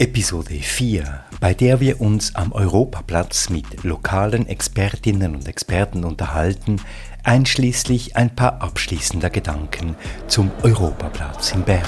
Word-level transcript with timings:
Episode 0.00 0.54
4, 0.54 1.24
bei 1.40 1.54
der 1.54 1.80
wir 1.80 2.00
uns 2.00 2.36
am 2.36 2.52
Europaplatz 2.52 3.50
mit 3.50 3.82
lokalen 3.82 4.46
Expertinnen 4.46 5.34
und 5.34 5.48
Experten 5.48 6.04
unterhalten, 6.04 6.80
einschließlich 7.24 8.14
ein 8.14 8.32
paar 8.32 8.62
abschließender 8.62 9.28
Gedanken 9.28 9.96
zum 10.28 10.52
Europaplatz 10.62 11.50
in 11.50 11.64
Bern. 11.64 11.82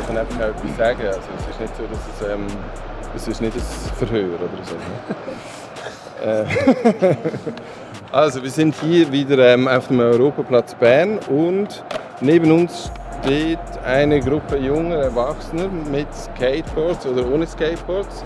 Ich 0.00 0.06
kann 0.06 0.18
einfach 0.18 0.36
auch 0.36 0.48
etwas 0.48 0.76
sagen. 0.76 1.00
Also, 1.06 1.20
es 1.38 1.48
ist 1.48 1.60
nicht 1.60 1.76
so, 1.78 1.82
dass 1.84 2.00
es, 2.14 2.28
ähm, 2.30 2.46
es 3.16 3.28
ist 3.28 3.40
nicht 3.40 3.56
ein 3.56 3.96
Verhör 3.96 4.34
oder 4.34 4.64
so. 4.64 4.76
Äh, 6.22 6.44
also, 8.12 8.42
wir 8.42 8.50
sind 8.50 8.74
hier 8.74 9.10
wieder 9.10 9.54
ähm, 9.54 9.66
auf 9.66 9.88
dem 9.88 10.00
Europaplatz 10.00 10.74
Bern 10.74 11.18
und 11.30 11.82
Neben 12.22 12.52
uns 12.52 12.90
steht 13.22 13.58
eine 13.82 14.20
Gruppe 14.20 14.58
junger 14.58 14.96
Erwachsener 14.96 15.68
mit 15.90 16.06
Skateboards 16.14 17.06
oder 17.06 17.26
ohne 17.26 17.46
Skateboards. 17.46 18.22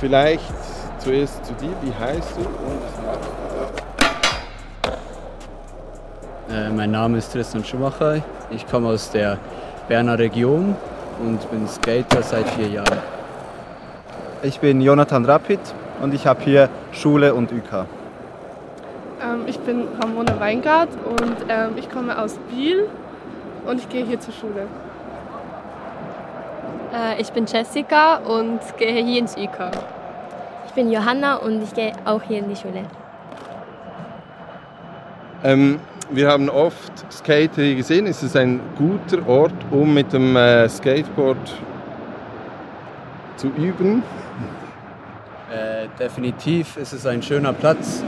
Vielleicht 0.00 0.52
zuerst 0.98 1.44
zu 1.46 1.52
dir, 1.54 1.72
wie 1.80 1.94
heißt 1.94 2.36
du 2.36 2.40
und 2.40 2.82
äh, 6.52 6.70
Mein 6.70 6.90
Name 6.90 7.18
ist 7.18 7.32
Tristan 7.32 7.64
Schumacher. 7.64 8.20
Ich 8.50 8.66
komme 8.66 8.88
aus 8.88 9.12
der 9.12 9.38
Berner 9.86 10.18
Region 10.18 10.74
und 11.20 11.48
bin 11.52 11.68
Skater 11.68 12.24
seit 12.24 12.48
vier 12.50 12.66
Jahren. 12.66 12.98
Ich 14.42 14.58
bin 14.58 14.80
Jonathan 14.80 15.24
Rapid 15.24 15.60
und 16.02 16.14
ich 16.14 16.26
habe 16.26 16.42
hier 16.42 16.68
Schule 16.90 17.32
und 17.32 17.52
UK. 17.52 17.86
Ähm, 19.22 19.42
ich 19.46 19.60
bin 19.60 19.86
Ramona 20.02 20.40
Weingart 20.40 20.88
und 21.04 21.36
ähm, 21.48 21.74
ich 21.76 21.88
komme 21.88 22.20
aus 22.20 22.36
Biel 22.50 22.88
und 23.66 23.78
ich 23.78 23.88
gehe 23.88 24.04
hier 24.04 24.20
zur 24.20 24.34
Schule. 24.34 24.66
Äh, 26.94 27.20
ich 27.20 27.30
bin 27.32 27.46
Jessica 27.46 28.16
und 28.16 28.60
gehe 28.78 29.02
hier 29.04 29.20
ins 29.20 29.36
UK. 29.36 29.70
Ich 30.66 30.72
bin 30.72 30.90
Johanna 30.90 31.36
und 31.36 31.62
ich 31.62 31.74
gehe 31.74 31.92
auch 32.04 32.22
hier 32.22 32.38
in 32.38 32.48
die 32.48 32.56
Schule. 32.56 32.82
Ähm, 35.42 35.80
wir 36.10 36.28
haben 36.28 36.48
oft 36.48 37.12
Skater 37.12 37.62
hier 37.62 37.76
gesehen. 37.76 38.06
Ist 38.06 38.22
es 38.22 38.36
ein 38.36 38.60
guter 38.76 39.26
Ort, 39.28 39.54
um 39.70 39.94
mit 39.94 40.12
dem 40.12 40.36
äh, 40.36 40.68
Skateboard 40.68 41.38
zu 43.36 43.48
üben? 43.48 44.02
Äh, 45.50 45.88
definitiv 45.98 46.76
ist 46.76 46.92
es 46.92 47.06
ein 47.06 47.22
schöner 47.22 47.52
Platz. 47.52 48.04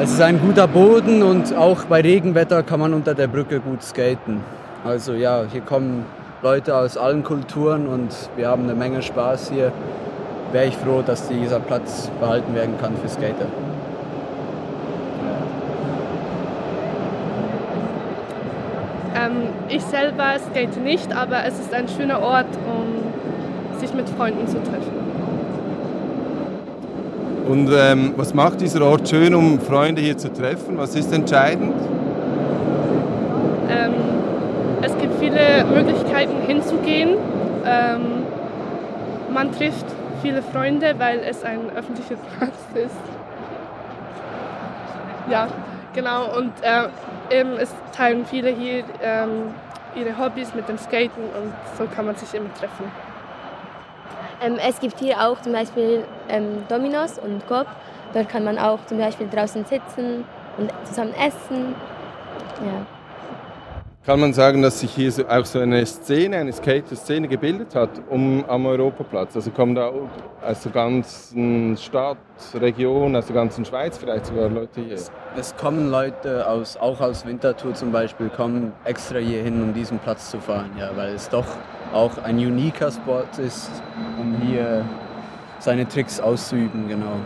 Es 0.00 0.12
ist 0.12 0.20
ein 0.20 0.40
guter 0.40 0.68
Boden 0.68 1.22
und 1.22 1.54
auch 1.56 1.84
bei 1.84 2.00
Regenwetter 2.00 2.62
kann 2.62 2.78
man 2.80 2.94
unter 2.94 3.14
der 3.14 3.26
Brücke 3.26 3.58
gut 3.60 3.82
skaten. 3.82 4.40
Also 4.88 5.12
ja, 5.12 5.44
hier 5.52 5.60
kommen 5.60 6.06
Leute 6.40 6.74
aus 6.74 6.96
allen 6.96 7.22
Kulturen 7.22 7.88
und 7.88 8.08
wir 8.36 8.48
haben 8.48 8.62
eine 8.62 8.74
Menge 8.74 9.02
Spaß 9.02 9.50
hier. 9.50 9.70
Wäre 10.50 10.64
ich 10.64 10.76
froh, 10.78 11.02
dass 11.04 11.28
dieser 11.28 11.60
Platz 11.60 12.10
behalten 12.18 12.54
werden 12.54 12.78
kann 12.80 12.96
für 12.96 13.08
Skater. 13.10 13.44
Ähm, 19.14 19.48
ich 19.68 19.82
selber 19.82 20.36
skate 20.50 20.82
nicht, 20.82 21.14
aber 21.14 21.44
es 21.44 21.60
ist 21.60 21.74
ein 21.74 21.86
schöner 21.86 22.22
Ort, 22.22 22.46
um 22.66 23.78
sich 23.78 23.92
mit 23.92 24.08
Freunden 24.08 24.48
zu 24.48 24.56
treffen. 24.62 24.96
Und 27.46 27.70
ähm, 27.76 28.14
was 28.16 28.32
macht 28.32 28.62
dieser 28.62 28.82
Ort 28.86 29.06
schön, 29.06 29.34
um 29.34 29.60
Freunde 29.60 30.00
hier 30.00 30.16
zu 30.16 30.32
treffen? 30.32 30.78
Was 30.78 30.94
ist 30.94 31.12
entscheidend? 31.12 31.74
Ähm, 33.68 33.92
es 34.98 35.02
gibt 35.02 35.20
viele 35.20 35.64
Möglichkeiten 35.64 36.42
hinzugehen. 36.42 37.16
Ähm, 37.64 38.26
man 39.32 39.52
trifft 39.52 39.86
viele 40.22 40.42
Freunde, 40.42 40.98
weil 40.98 41.20
es 41.20 41.44
ein 41.44 41.70
öffentlicher 41.70 42.16
Platz 42.36 42.58
ist. 42.74 42.96
Ja, 45.30 45.46
genau. 45.94 46.36
Und 46.36 46.52
äh, 46.62 46.88
eben, 47.38 47.52
es 47.58 47.72
teilen 47.96 48.26
viele 48.26 48.50
hier 48.50 48.82
ähm, 49.00 49.54
ihre 49.94 50.18
Hobbys 50.18 50.52
mit 50.54 50.68
dem 50.68 50.78
Skaten 50.78 51.22
und 51.22 51.52
so 51.76 51.86
kann 51.94 52.06
man 52.06 52.16
sich 52.16 52.34
immer 52.34 52.52
treffen. 52.54 52.90
Ähm, 54.42 54.58
es 54.66 54.80
gibt 54.80 54.98
hier 54.98 55.20
auch 55.20 55.40
zum 55.42 55.52
Beispiel 55.52 56.04
ähm, 56.28 56.64
Dominos 56.68 57.20
und 57.20 57.46
Coop. 57.46 57.66
Dort 58.14 58.28
kann 58.28 58.42
man 58.42 58.58
auch 58.58 58.84
zum 58.86 58.98
Beispiel 58.98 59.28
draußen 59.28 59.64
sitzen 59.64 60.24
und 60.56 60.72
zusammen 60.86 61.14
essen. 61.14 61.76
Ja. 62.64 62.97
Kann 64.06 64.20
man 64.20 64.32
sagen, 64.32 64.62
dass 64.62 64.80
sich 64.80 64.94
hier 64.94 65.12
auch 65.28 65.44
so 65.44 65.58
eine 65.58 65.84
Szene, 65.84 66.38
eine 66.38 66.52
Skater-Szene 66.52 67.28
gebildet 67.28 67.74
hat 67.74 67.90
um, 68.08 68.42
am 68.48 68.64
Europaplatz? 68.64 69.36
Also 69.36 69.50
kommen 69.50 69.74
da 69.74 69.92
aus 70.42 70.62
der 70.62 70.72
ganzen 70.72 71.76
Stadt, 71.76 72.16
Region, 72.54 73.14
aus 73.14 73.26
der 73.26 73.34
ganzen 73.34 73.66
Schweiz 73.66 73.98
vielleicht 73.98 74.26
sogar 74.26 74.48
Leute 74.48 74.80
hier? 74.80 74.94
Es, 74.94 75.12
es 75.36 75.54
kommen 75.56 75.90
Leute 75.90 76.48
aus, 76.48 76.78
auch 76.78 77.00
aus 77.02 77.26
Winterthur 77.26 77.74
zum 77.74 77.92
Beispiel, 77.92 78.30
kommen 78.30 78.72
extra 78.84 79.18
hier 79.18 79.42
hin, 79.42 79.62
um 79.62 79.74
diesen 79.74 79.98
Platz 79.98 80.30
zu 80.30 80.40
fahren, 80.40 80.70
ja, 80.78 80.90
weil 80.96 81.14
es 81.14 81.28
doch 81.28 81.46
auch 81.92 82.16
ein 82.24 82.38
uniker 82.38 82.90
Sport 82.90 83.38
ist, 83.38 83.70
um 84.18 84.40
hier 84.40 84.86
seine 85.58 85.86
Tricks 85.86 86.18
auszuüben, 86.18 86.88
genau. 86.88 87.16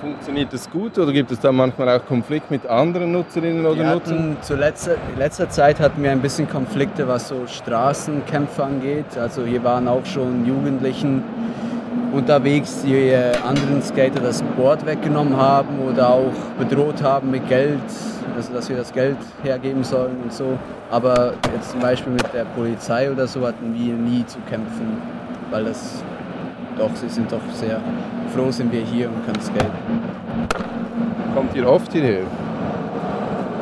Funktioniert 0.00 0.52
das 0.52 0.70
gut 0.70 0.98
oder 0.98 1.12
gibt 1.12 1.30
es 1.30 1.40
da 1.40 1.50
manchmal 1.50 1.88
auch 1.88 2.04
Konflikt 2.06 2.50
mit 2.50 2.66
anderen 2.66 3.12
Nutzerinnen 3.12 3.66
oder 3.66 3.76
wir 3.76 3.94
Nutzern? 3.94 4.36
Zu 4.42 4.54
letzter, 4.54 4.92
letzter 5.18 5.48
Zeit 5.48 5.80
hatten 5.80 6.02
wir 6.02 6.10
ein 6.10 6.20
bisschen 6.20 6.48
Konflikte, 6.48 7.08
was 7.08 7.28
so 7.28 7.46
Straßenkämpfe 7.46 8.64
angeht. 8.64 9.18
Also 9.20 9.44
hier 9.44 9.64
waren 9.64 9.88
auch 9.88 10.04
schon 10.06 10.46
Jugendlichen 10.46 11.24
unterwegs, 12.12 12.82
die 12.86 13.14
anderen 13.46 13.82
Skater 13.82 14.20
das 14.20 14.42
Board 14.56 14.86
weggenommen 14.86 15.36
haben 15.36 15.80
oder 15.80 16.10
auch 16.10 16.32
bedroht 16.58 17.02
haben 17.02 17.30
mit 17.30 17.48
Geld, 17.48 17.80
also 18.36 18.52
dass 18.52 18.68
wir 18.68 18.76
das 18.76 18.92
Geld 18.92 19.18
hergeben 19.42 19.84
sollen 19.84 20.16
und 20.22 20.32
so. 20.32 20.58
Aber 20.90 21.34
jetzt 21.54 21.72
zum 21.72 21.80
Beispiel 21.80 22.12
mit 22.12 22.32
der 22.32 22.44
Polizei 22.44 23.10
oder 23.10 23.26
so 23.26 23.46
hatten 23.46 23.74
wir 23.74 23.94
nie 23.94 24.24
zu 24.26 24.38
kämpfen, 24.48 25.02
weil 25.50 25.64
das 25.64 26.02
doch, 26.78 26.90
sie 26.94 27.08
sind 27.08 27.30
doch 27.30 27.40
sehr 27.54 27.80
froh, 28.34 28.50
sind 28.50 28.72
wir 28.72 28.80
hier 28.80 29.08
und 29.08 29.24
können 29.26 29.40
skaten. 29.40 29.70
Kommt 31.34 31.54
ihr 31.54 31.68
oft 31.68 31.92
hierher? 31.92 32.22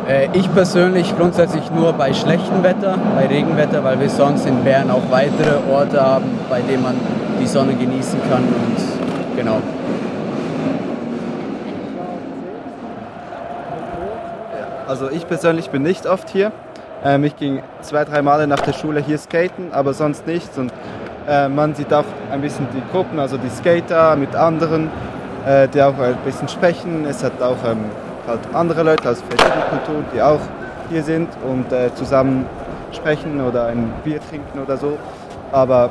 Äh, 0.08 0.28
ich 0.34 0.52
persönlich 0.52 1.16
grundsätzlich 1.16 1.70
nur 1.70 1.92
bei 1.92 2.12
schlechtem 2.12 2.62
Wetter, 2.62 2.98
bei 3.16 3.26
Regenwetter, 3.26 3.82
weil 3.82 3.98
wir 3.98 4.10
sonst 4.10 4.46
in 4.46 4.62
Bern 4.62 4.90
auch 4.90 5.10
weitere 5.10 5.56
Orte 5.70 6.00
haben, 6.00 6.26
bei 6.48 6.60
denen 6.60 6.82
man 6.82 6.94
die 7.40 7.46
Sonne 7.46 7.74
genießen 7.74 8.20
kann 8.30 8.42
und 8.42 9.36
genau. 9.36 9.58
Also 14.86 15.10
ich 15.10 15.26
persönlich 15.26 15.70
bin 15.70 15.82
nicht 15.82 16.06
oft 16.06 16.28
hier. 16.28 16.52
Ähm, 17.04 17.24
ich 17.24 17.36
ging 17.36 17.60
zwei, 17.80 18.04
drei 18.04 18.22
Male 18.22 18.46
nach 18.46 18.60
der 18.60 18.72
Schule 18.72 19.00
hier 19.00 19.18
skaten, 19.18 19.72
aber 19.72 19.92
sonst 19.94 20.26
nichts. 20.26 20.56
Und 20.56 20.72
äh, 21.26 21.48
man 21.48 21.74
sieht 21.74 21.92
auch 21.92 22.04
ein 22.30 22.40
bisschen 22.40 22.66
die 22.72 22.82
Gruppen, 22.92 23.18
also 23.18 23.36
die 23.36 23.50
Skater 23.50 24.16
mit 24.16 24.34
anderen, 24.34 24.90
äh, 25.46 25.68
die 25.68 25.82
auch 25.82 25.98
ein 25.98 26.16
bisschen 26.24 26.48
sprechen. 26.48 27.04
Es 27.08 27.22
hat 27.24 27.40
auch 27.42 27.56
ähm, 27.66 27.86
halt 28.26 28.40
andere 28.52 28.82
Leute 28.82 29.10
aus 29.10 29.22
verschiedenen 29.22 29.68
Kulturen, 29.68 30.04
die 30.14 30.22
auch 30.22 30.40
hier 30.88 31.02
sind 31.02 31.28
und 31.44 31.72
äh, 31.72 31.94
zusammen 31.94 32.46
sprechen 32.92 33.40
oder 33.40 33.66
ein 33.66 33.92
Bier 34.04 34.20
trinken 34.28 34.60
oder 34.60 34.76
so. 34.76 34.98
Aber 35.52 35.90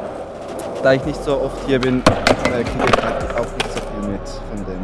da 0.84 0.94
ich 0.94 1.06
nicht 1.06 1.24
so 1.24 1.42
oft 1.42 1.58
hier 1.66 1.80
bin, 1.80 2.00
äh, 2.00 2.64
kriege 2.64 2.86
ich 2.86 3.04
halt 3.04 3.36
auch 3.36 3.40
nicht 3.40 3.74
so 3.74 3.80
viel 3.82 4.12
mit 4.12 4.28
von 4.28 4.66
dem. 4.66 4.82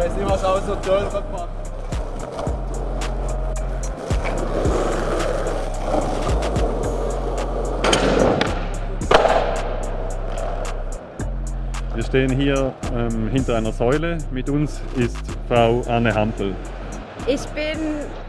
Nicht, 0.00 0.30
was 0.30 0.44
auch 0.44 0.60
so 0.66 0.74
toll 0.76 1.04
gemacht. 1.10 1.49
Stehen 12.10 12.32
hier 12.32 12.74
ähm, 12.92 13.28
hinter 13.28 13.56
einer 13.56 13.70
Säule. 13.70 14.18
Mit 14.32 14.50
uns 14.50 14.80
ist 14.96 15.16
Frau 15.46 15.80
Anne 15.88 16.12
Hampel. 16.12 16.56
Ich 17.28 17.42
bin 17.50 17.78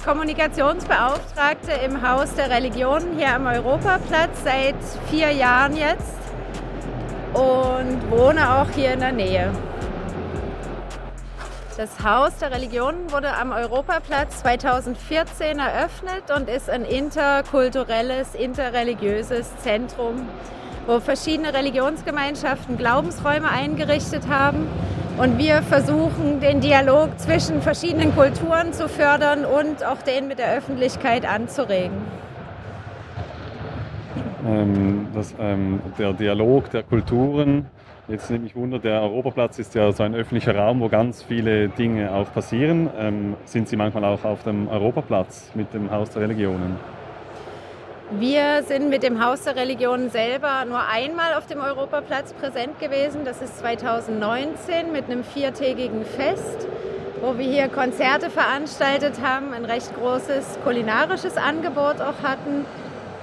Kommunikationsbeauftragte 0.06 1.72
im 1.84 2.08
Haus 2.08 2.32
der 2.36 2.52
Religionen 2.52 3.18
hier 3.18 3.34
am 3.34 3.48
Europaplatz 3.48 4.44
seit 4.44 4.76
vier 5.10 5.32
Jahren 5.32 5.76
jetzt 5.76 6.20
und 7.34 8.12
wohne 8.12 8.54
auch 8.54 8.70
hier 8.70 8.94
in 8.94 9.00
der 9.00 9.14
Nähe. 9.14 9.52
Das 11.76 12.04
Haus 12.04 12.38
der 12.38 12.52
Religionen 12.52 13.12
wurde 13.12 13.34
am 13.34 13.52
Europaplatz 13.52 14.42
2014 14.42 15.58
eröffnet 15.58 16.30
und 16.36 16.50
ist 16.50 16.70
ein 16.70 16.86
interkulturelles, 16.86 18.36
interreligiöses 18.36 19.50
Zentrum, 19.64 20.28
wo 20.88 21.00
verschiedene 21.00 21.54
Religionsgemeinschaften 21.54 22.78
Glaubensräume 22.78 23.50
eingerichtet 23.50 24.28
haben 24.28 24.68
und 25.18 25.38
wir 25.38 25.62
versuchen, 25.62 26.40
den 26.40 26.62
Dialog 26.62 27.20
zwischen 27.20 27.62
verschiedenen 27.62 28.16
Kulturen 28.16 28.74
zu 28.74 28.90
fördern 28.90 29.46
und 29.46 29.86
auch 29.86 30.02
den 30.02 30.28
mit 30.28 30.40
der 30.40 30.56
Öffentlichkeit 30.56 31.26
anzuregen. 31.26 31.98
Ähm, 34.48 35.08
das, 35.14 35.36
ähm, 35.40 35.80
der 36.00 36.14
Dialog 36.14 36.72
der 36.72 36.84
Kulturen, 36.84 37.68
jetzt 38.08 38.32
nehme 38.32 38.48
ich 38.48 38.56
Wunder, 38.56 38.80
der 38.80 39.02
Europaplatz 39.02 39.60
ist 39.60 39.76
ja 39.76 39.92
so 39.92 40.02
ein 40.04 40.16
öffentlicher 40.16 40.56
Raum, 40.56 40.80
wo 40.80 40.90
ganz 40.90 41.22
viele 41.22 41.70
Dinge 41.70 42.12
auch 42.12 42.34
passieren. 42.34 42.90
Ähm, 42.98 43.36
sind 43.46 43.68
Sie 43.68 43.76
manchmal 43.76 44.06
auch 44.06 44.24
auf 44.24 44.44
dem 44.44 44.68
Europaplatz 44.68 45.52
mit 45.54 45.74
dem 45.74 45.92
Haus 45.92 46.10
der 46.10 46.24
Religionen? 46.24 46.78
Wir 48.20 48.64
sind 48.64 48.90
mit 48.90 49.04
dem 49.04 49.24
Haus 49.24 49.44
der 49.44 49.56
Religionen 49.56 50.10
selber 50.10 50.66
nur 50.66 50.86
einmal 50.86 51.34
auf 51.34 51.46
dem 51.48 51.62
Europaplatz 51.62 52.34
präsent 52.34 52.78
gewesen. 52.78 53.24
Das 53.24 53.42
ist 53.42 53.60
2019 53.60 54.92
mit 54.92 55.06
einem 55.06 55.24
viertägigen 55.24 56.04
Fest, 56.04 56.68
wo 57.22 57.38
wir 57.38 57.46
hier 57.46 57.70
Konzerte 57.70 58.30
veranstaltet 58.30 59.22
haben, 59.24 59.54
ein 59.54 59.64
recht 59.64 59.96
großes 59.96 60.60
kulinarisches 60.66 61.38
Angebot 61.38 62.02
auch 62.02 62.22
hatten 62.22 62.66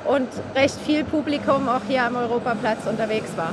und 0.06 0.28
recht 0.54 0.76
viel 0.80 1.04
Publikum 1.04 1.68
auch 1.68 1.82
hier 1.86 2.04
am 2.04 2.16
Europaplatz 2.16 2.86
unterwegs 2.86 3.36
war. 3.36 3.52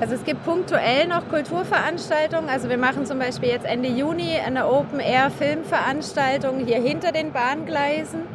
Also 0.00 0.14
es 0.14 0.22
gibt 0.24 0.44
punktuell 0.44 1.08
noch 1.08 1.28
Kulturveranstaltungen. 1.30 2.48
Also 2.48 2.68
wir 2.68 2.78
machen 2.78 3.06
zum 3.06 3.18
Beispiel 3.18 3.48
jetzt 3.48 3.66
Ende 3.66 3.88
Juni 3.88 4.38
eine 4.38 4.68
Open-Air-Filmveranstaltung 4.68 6.64
hier 6.64 6.80
hinter 6.80 7.10
den 7.10 7.32
Bahngleisen 7.32 8.31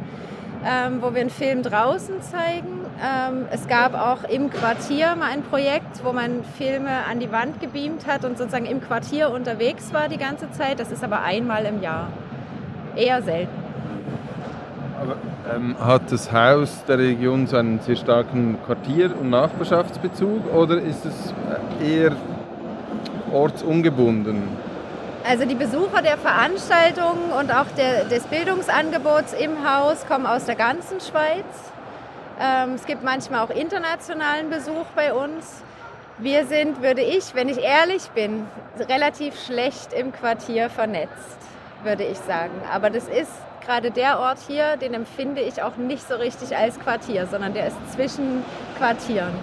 ähm, 0.66 1.00
wo 1.00 1.14
wir 1.14 1.20
einen 1.20 1.30
Film 1.30 1.62
draußen 1.62 2.20
zeigen. 2.22 2.86
Ähm, 3.02 3.46
es 3.50 3.68
gab 3.68 3.94
auch 3.94 4.24
im 4.24 4.50
Quartier 4.50 5.14
mal 5.16 5.30
ein 5.30 5.42
Projekt, 5.42 6.04
wo 6.04 6.12
man 6.12 6.42
Filme 6.56 6.90
an 7.08 7.20
die 7.20 7.30
Wand 7.30 7.60
gebeamt 7.60 8.06
hat 8.06 8.24
und 8.24 8.38
sozusagen 8.38 8.66
im 8.66 8.80
Quartier 8.80 9.30
unterwegs 9.30 9.92
war 9.92 10.08
die 10.08 10.18
ganze 10.18 10.50
Zeit. 10.50 10.80
Das 10.80 10.90
ist 10.90 11.04
aber 11.04 11.22
einmal 11.22 11.64
im 11.64 11.80
Jahr. 11.80 12.08
Eher 12.96 13.22
selten. 13.22 13.52
Aber, 15.00 15.16
ähm, 15.54 15.76
hat 15.78 16.10
das 16.10 16.32
Haus 16.32 16.84
der 16.86 16.98
Region 16.98 17.46
so 17.46 17.56
einen 17.56 17.78
sehr 17.80 17.94
starken 17.94 18.58
Quartier- 18.66 19.14
und 19.18 19.30
Nachbarschaftsbezug 19.30 20.52
oder 20.52 20.78
ist 20.78 21.06
es 21.06 21.32
eher 21.80 22.12
ortsungebunden? 23.32 24.42
Also 25.28 25.44
die 25.44 25.56
Besucher 25.56 26.00
der 26.00 26.16
Veranstaltungen 26.16 27.32
und 27.38 27.52
auch 27.52 27.66
der, 27.76 28.04
des 28.04 28.22
Bildungsangebots 28.28 29.34
im 29.34 29.58
Haus 29.62 30.06
kommen 30.06 30.24
aus 30.24 30.46
der 30.46 30.54
ganzen 30.54 31.00
Schweiz. 31.02 31.44
Ähm, 32.40 32.72
es 32.76 32.86
gibt 32.86 33.04
manchmal 33.04 33.44
auch 33.44 33.50
internationalen 33.50 34.48
Besuch 34.48 34.86
bei 34.96 35.12
uns. 35.12 35.62
Wir 36.16 36.46
sind, 36.46 36.80
würde 36.80 37.02
ich, 37.02 37.34
wenn 37.34 37.50
ich 37.50 37.58
ehrlich 37.58 38.08
bin, 38.14 38.46
relativ 38.88 39.38
schlecht 39.44 39.92
im 39.92 40.12
Quartier 40.12 40.70
vernetzt, 40.70 41.36
würde 41.82 42.04
ich 42.04 42.16
sagen. 42.16 42.62
Aber 42.72 42.88
das 42.88 43.06
ist 43.06 43.32
gerade 43.66 43.90
der 43.90 44.20
Ort 44.20 44.38
hier, 44.48 44.78
den 44.78 44.94
empfinde 44.94 45.42
ich 45.42 45.62
auch 45.62 45.76
nicht 45.76 46.08
so 46.08 46.14
richtig 46.14 46.56
als 46.56 46.80
Quartier, 46.80 47.26
sondern 47.26 47.52
der 47.52 47.66
ist 47.66 47.76
zwischen 47.92 48.42
Quartieren. 48.78 49.34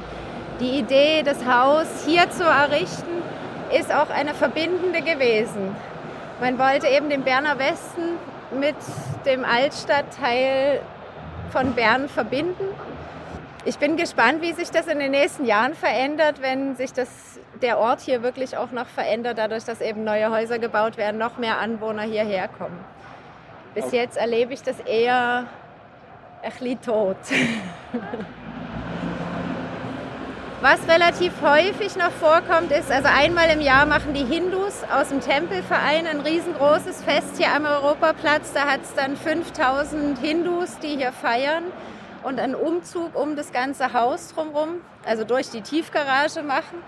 Die 0.60 0.80
Idee, 0.80 1.22
das 1.22 1.46
Haus 1.46 1.86
hier 2.08 2.28
zu 2.32 2.44
errichten, 2.44 3.22
ist 3.72 3.94
auch 3.94 4.10
eine 4.10 4.34
verbindende 4.34 5.02
gewesen. 5.02 5.76
Man 6.40 6.60
wollte 6.60 6.88
eben 6.88 7.10
den 7.10 7.24
Berner 7.24 7.58
Westen 7.58 8.18
mit 8.52 8.76
dem 9.26 9.46
Altstadtteil 9.46 10.82
von 11.52 11.74
Bern 11.74 12.10
verbinden. 12.10 12.66
Ich 13.64 13.80
bin 13.80 13.98
gespannt, 13.98 14.42
wie 14.42 14.54
sich 14.54 14.70
das 14.70 14.88
in 14.88 15.00
den 15.00 15.12
nächsten 15.12 15.46
Jahren 15.46 15.74
verändert, 15.74 16.42
wenn 16.42 16.76
sich 16.76 16.94
das, 16.94 17.40
der 17.62 17.80
Ort 17.80 18.02
hier 18.02 18.22
wirklich 18.22 18.58
auch 18.58 18.72
noch 18.72 18.88
verändert, 18.88 19.38
dadurch, 19.38 19.64
dass 19.64 19.82
eben 19.82 20.04
neue 20.04 20.30
Häuser 20.30 20.60
gebaut 20.60 20.98
werden, 20.98 21.18
noch 21.18 21.38
mehr 21.38 21.58
Anwohner 21.60 22.04
hierher 22.04 22.48
kommen. 22.48 22.78
Bis 23.74 23.92
jetzt 23.92 24.18
erlebe 24.18 24.54
ich 24.54 24.62
das 24.62 24.80
eher 24.82 25.46
ein 26.44 26.52
bisschen 26.52 26.82
tot. 26.82 27.18
Was 30.68 30.80
relativ 30.88 31.32
häufig 31.44 31.96
noch 31.96 32.10
vorkommt, 32.10 32.72
ist, 32.72 32.92
also 32.92 33.08
einmal 33.08 33.52
im 33.52 33.62
Jahr 33.62 33.86
machen 33.86 34.16
die 34.16 34.26
Hindus 34.26 34.82
aus 34.92 35.10
dem 35.10 35.22
Tempelverein 35.22 36.08
ein 36.08 36.22
riesengroßes 36.22 37.04
Fest 37.04 37.38
hier 37.38 37.54
am 37.54 37.68
Europaplatz. 37.68 38.52
Da 38.52 38.62
hat 38.62 38.82
es 38.82 38.96
dann 38.96 39.16
5000 39.16 40.18
Hindus, 40.18 40.80
die 40.80 40.98
hier 40.98 41.12
feiern 41.12 41.66
und 42.24 42.40
einen 42.40 42.56
Umzug 42.56 43.16
um 43.16 43.36
das 43.36 43.52
ganze 43.52 43.94
Haus 43.94 44.34
drumherum, 44.34 44.82
also 45.06 45.24
durch 45.24 45.52
die 45.52 45.62
Tiefgarage 45.62 46.42
machen. 46.42 46.80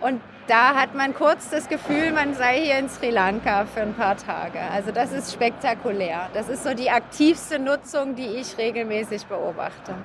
Und 0.00 0.20
da 0.46 0.76
hat 0.76 0.94
man 0.94 1.12
kurz 1.12 1.50
das 1.50 1.68
Gefühl, 1.68 2.12
man 2.12 2.32
sei 2.34 2.60
hier 2.60 2.78
in 2.78 2.88
Sri 2.88 3.10
Lanka 3.10 3.64
für 3.66 3.80
ein 3.80 3.94
paar 3.94 4.16
Tage. 4.16 4.60
Also 4.72 4.92
das 4.92 5.10
ist 5.10 5.32
spektakulär. 5.32 6.30
Das 6.32 6.48
ist 6.48 6.62
so 6.62 6.74
die 6.74 6.90
aktivste 6.90 7.58
Nutzung, 7.58 8.14
die 8.14 8.36
ich 8.36 8.56
regelmäßig 8.56 9.26
beobachte. 9.26 9.96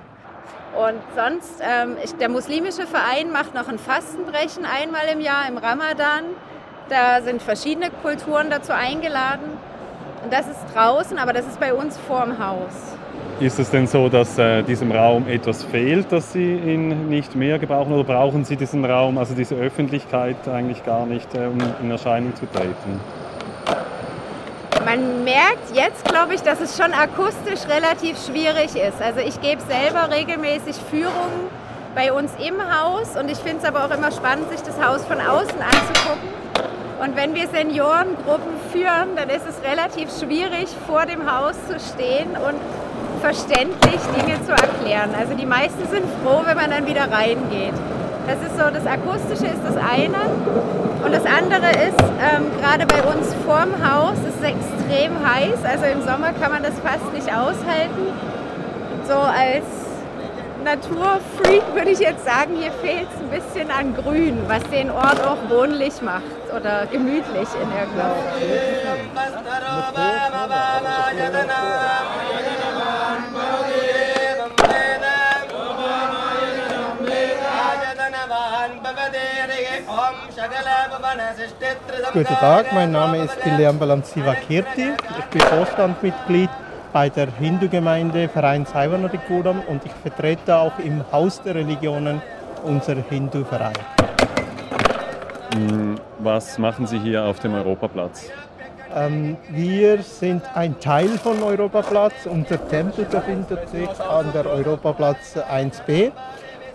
Und 0.76 1.00
sonst, 1.14 1.60
ähm, 1.60 1.96
ich, 2.02 2.14
der 2.14 2.30
muslimische 2.30 2.86
Verein 2.86 3.30
macht 3.30 3.54
noch 3.54 3.68
ein 3.68 3.78
Fastenbrechen 3.78 4.64
einmal 4.64 5.06
im 5.12 5.20
Jahr 5.20 5.46
im 5.48 5.58
Ramadan. 5.58 6.24
Da 6.88 7.20
sind 7.22 7.42
verschiedene 7.42 7.90
Kulturen 7.90 8.48
dazu 8.48 8.72
eingeladen. 8.72 9.58
Und 10.24 10.32
das 10.32 10.48
ist 10.48 10.60
draußen, 10.74 11.18
aber 11.18 11.32
das 11.32 11.46
ist 11.46 11.60
bei 11.60 11.74
uns 11.74 11.98
vorm 11.98 12.38
Haus. 12.38 12.72
Ist 13.40 13.58
es 13.58 13.70
denn 13.70 13.86
so, 13.86 14.08
dass 14.08 14.38
äh, 14.38 14.62
diesem 14.62 14.92
Raum 14.92 15.26
etwas 15.26 15.64
fehlt, 15.64 16.12
dass 16.12 16.32
Sie 16.32 16.54
ihn 16.54 17.08
nicht 17.08 17.34
mehr 17.34 17.58
gebrauchen 17.58 17.92
oder 17.92 18.04
brauchen 18.04 18.44
Sie 18.44 18.56
diesen 18.56 18.84
Raum, 18.84 19.18
also 19.18 19.34
diese 19.34 19.56
Öffentlichkeit 19.56 20.48
eigentlich 20.48 20.84
gar 20.84 21.06
nicht, 21.06 21.34
äh, 21.34 21.46
um 21.46 21.58
in 21.82 21.90
Erscheinung 21.90 22.34
zu 22.36 22.46
treten? 22.46 23.00
Man 24.92 25.24
merkt 25.24 25.74
jetzt, 25.74 26.04
glaube 26.04 26.34
ich, 26.34 26.42
dass 26.42 26.60
es 26.60 26.76
schon 26.76 26.92
akustisch 26.92 27.60
relativ 27.66 28.22
schwierig 28.26 28.76
ist. 28.76 29.00
Also 29.00 29.20
ich 29.20 29.40
gebe 29.40 29.62
selber 29.62 30.14
regelmäßig 30.14 30.76
Führungen 30.90 31.48
bei 31.94 32.12
uns 32.12 32.30
im 32.38 32.60
Haus 32.60 33.16
und 33.18 33.30
ich 33.30 33.38
finde 33.38 33.60
es 33.62 33.64
aber 33.64 33.86
auch 33.86 33.90
immer 33.90 34.12
spannend, 34.12 34.50
sich 34.50 34.60
das 34.60 34.78
Haus 34.84 35.02
von 35.06 35.18
außen 35.18 35.62
anzugucken. 35.62 36.28
Und 37.02 37.16
wenn 37.16 37.34
wir 37.34 37.48
Seniorengruppen 37.48 38.52
führen, 38.70 39.16
dann 39.16 39.30
ist 39.30 39.46
es 39.48 39.66
relativ 39.66 40.10
schwierig, 40.10 40.68
vor 40.86 41.06
dem 41.06 41.24
Haus 41.24 41.54
zu 41.66 41.80
stehen 41.80 42.32
und 42.32 42.60
verständlich 43.22 44.00
Dinge 44.14 44.44
zu 44.44 44.52
erklären. 44.52 45.14
Also 45.18 45.32
die 45.32 45.46
meisten 45.46 45.88
sind 45.90 46.04
froh, 46.22 46.42
wenn 46.44 46.58
man 46.58 46.70
dann 46.70 46.86
wieder 46.86 47.10
reingeht. 47.10 47.72
Das 48.26 48.36
ist 48.40 48.56
so, 48.56 48.70
das 48.70 48.86
Akustische 48.86 49.46
ist 49.52 49.62
das 49.64 49.76
eine. 49.76 50.18
Und 51.04 51.12
das 51.12 51.24
andere 51.26 51.70
ist, 51.70 52.00
ähm, 52.20 52.50
gerade 52.60 52.86
bei 52.86 53.02
uns 53.02 53.34
vorm 53.44 53.72
Haus 53.82 54.16
ist 54.18 54.38
es 54.40 54.48
extrem 54.48 55.12
heiß. 55.26 55.64
Also 55.64 55.86
im 55.86 56.02
Sommer 56.02 56.32
kann 56.32 56.52
man 56.52 56.62
das 56.62 56.74
fast 56.80 57.12
nicht 57.12 57.28
aushalten. 57.28 58.06
So 59.08 59.14
als 59.14 59.64
Naturfreak 60.62 61.62
würde 61.74 61.90
ich 61.90 61.98
jetzt 61.98 62.24
sagen, 62.24 62.54
hier 62.56 62.70
fehlt 62.70 63.08
es 63.12 63.20
ein 63.20 63.30
bisschen 63.30 63.70
an 63.70 63.94
Grün, 63.96 64.38
was 64.46 64.62
den 64.70 64.90
Ort 64.90 65.20
auch 65.26 65.50
wohnlich 65.50 66.00
macht 66.02 66.22
oder 66.54 66.86
gemütlich 66.86 67.48
in 67.60 67.68
irgendeiner 67.72 68.14
Guten 82.12 82.34
Tag, 82.34 82.72
mein 82.72 82.90
Name 82.90 83.18
ist 83.18 83.40
Guilherme 83.42 83.78
Balanziva 83.78 84.34
Kirti. 84.34 84.88
Ich 85.18 85.24
bin 85.26 85.40
Vorstandsmitglied 85.40 86.50
bei 86.92 87.08
der 87.08 87.28
Hindu-Gemeinde 87.30 88.28
Verein 88.28 88.66
Saivanadikudam 88.66 89.62
und 89.68 89.86
ich 89.86 89.92
vertrete 89.92 90.56
auch 90.56 90.76
im 90.80 91.04
Haus 91.12 91.40
der 91.42 91.54
Religionen 91.54 92.20
unser 92.64 92.96
Hindu-Verein. 92.96 93.78
Hm, 95.54 96.00
was 96.18 96.58
machen 96.58 96.88
Sie 96.88 96.98
hier 96.98 97.22
auf 97.22 97.38
dem 97.38 97.54
Europaplatz? 97.54 98.28
Ähm, 98.94 99.36
wir 99.48 100.02
sind 100.02 100.42
ein 100.56 100.80
Teil 100.80 101.10
von 101.18 101.40
Europaplatz. 101.40 102.26
Unser 102.26 102.66
Tempel 102.68 103.04
befindet 103.04 103.68
sich 103.68 104.00
an 104.00 104.32
der 104.32 104.46
Europaplatz 104.46 105.36
1b 105.36 106.10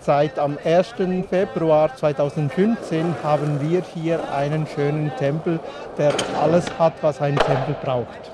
seit 0.08 0.38
am 0.38 0.56
1. 0.64 0.94
Februar 1.28 1.94
2015 1.94 3.14
haben 3.22 3.60
wir 3.60 3.82
hier 3.94 4.32
einen 4.32 4.66
schönen 4.66 5.14
Tempel, 5.18 5.60
der 5.98 6.14
alles 6.42 6.64
hat, 6.78 6.94
was 7.02 7.20
ein 7.20 7.36
Tempel 7.36 7.76
braucht. 7.84 8.30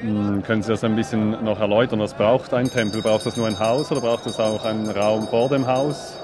Hm, 0.00 0.42
können 0.42 0.62
Sie 0.62 0.70
das 0.70 0.82
ein 0.84 0.96
bisschen 0.96 1.44
noch 1.44 1.60
erläutern? 1.60 2.00
Was 2.00 2.14
braucht 2.14 2.54
ein 2.54 2.70
Tempel? 2.70 3.02
Braucht 3.02 3.26
das 3.26 3.36
nur 3.36 3.46
ein 3.46 3.60
Haus 3.60 3.92
oder 3.92 4.00
braucht 4.00 4.24
es 4.24 4.40
auch 4.40 4.64
einen 4.64 4.88
Raum 4.88 5.28
vor 5.28 5.50
dem 5.50 5.66
Haus? 5.66 6.16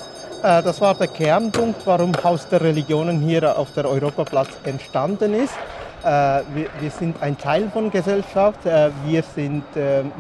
Äh, 0.43 0.63
das 0.63 0.81
war 0.81 0.95
der 0.95 1.09
Kernpunkt, 1.09 1.87
warum 1.87 2.13
Haus 2.25 2.49
der 2.49 2.63
Religionen 2.63 3.21
hier 3.21 3.59
auf 3.59 3.73
der 3.73 3.87
Europaplatz 3.91 4.53
entstanden 4.65 5.35
ist. 5.35 5.53
Äh, 6.05 6.43
wir 6.81 6.91
sind 6.91 7.23
ein 7.23 7.39
Teil 7.39 7.71
von 7.73 7.91
Gesellschaft. 7.91 8.67
Äh, 8.67 8.91
wir 9.07 9.23
sind 9.23 9.65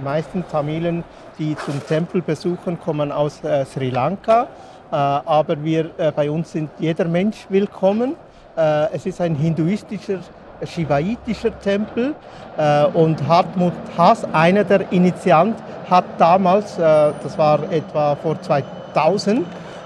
meistens 0.02 0.46
Tamilen, 0.50 1.04
die 1.38 1.56
zum 1.56 1.84
Tempel 1.86 2.22
besuchen, 2.22 2.78
kommen 2.80 3.10
aus 3.10 3.40
Sri 3.72 3.90
Lanka. 3.90 4.48
Aber 4.90 5.64
wir, 5.64 5.90
bei 6.14 6.30
uns 6.30 6.52
sind 6.52 6.70
jeder 6.78 7.06
Mensch 7.06 7.46
willkommen. 7.48 8.14
Es 8.54 9.06
ist 9.06 9.22
ein 9.22 9.34
hinduistischer 9.34 10.18
Shivaitischer 10.66 11.58
Tempel 11.60 12.14
äh, 12.56 12.84
und 12.86 13.26
Hartmut 13.26 13.72
Haas, 13.96 14.24
einer 14.32 14.64
der 14.64 14.92
Initianten, 14.92 15.62
hat 15.90 16.04
damals, 16.18 16.78
äh, 16.78 17.12
das 17.22 17.36
war 17.36 17.60
etwa 17.70 18.14
vor 18.16 18.40
2000, 18.40 19.40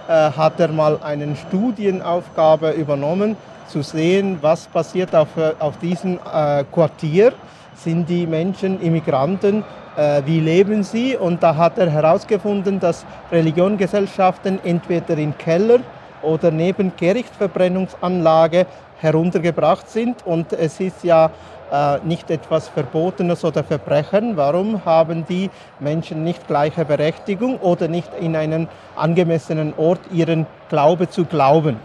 äh, 0.09 0.13
hat 0.13 0.61
er 0.61 0.69
mal 0.69 0.99
eine 1.03 1.35
Studienaufgabe 1.37 2.71
übernommen, 2.71 3.37
zu 3.69 3.83
sehen, 3.83 4.39
was 4.41 4.67
passiert 4.67 5.15
auf, 5.15 5.29
auf 5.59 5.79
diesem 5.79 6.19
äh, 6.33 6.65
Quartier. 6.73 7.33
Sind 7.75 8.09
die 8.09 8.27
Menschen 8.27 8.81
Immigranten? 8.81 9.65
Äh, 9.97 10.23
wie 10.25 10.41
leben 10.41 10.83
sie? 10.83 11.17
Und 11.17 11.43
da 11.43 11.57
hat 11.57 11.79
er 11.79 11.91
herausgefunden, 11.91 12.81
dass 12.81 13.05
Religiongesellschaften 13.31 14.61
entweder 14.65 15.17
in 15.17 15.37
Keller 15.37 15.81
oder 16.23 16.51
neben 16.51 16.93
Gerichtsverbrennungsanlage 16.97 18.67
heruntergebracht 18.99 19.89
sind. 19.89 20.25
Und 20.27 20.53
es 20.53 20.81
ist 20.81 21.05
ja 21.05 21.31
äh, 21.71 21.99
nicht 22.05 22.31
etwas 22.31 22.69
Verbotenes 22.69 23.45
oder 23.45 23.65
Verbrechen. 23.65 24.37
Warum 24.37 24.85
haben 24.85 25.27
die 25.27 25.51
Menschen 25.81 26.25
nicht 26.25 26.47
gleiche 26.47 26.85
Berechtigung 26.85 27.59
oder 27.59 27.89
nicht 27.89 28.11
in 28.21 28.37
einen 28.37 28.69
angemessenen 28.95 29.75
Ort 29.77 30.01
ihren 30.13 30.47
Glaube 30.69 31.09
zu 31.09 31.25
glauben? 31.25 31.79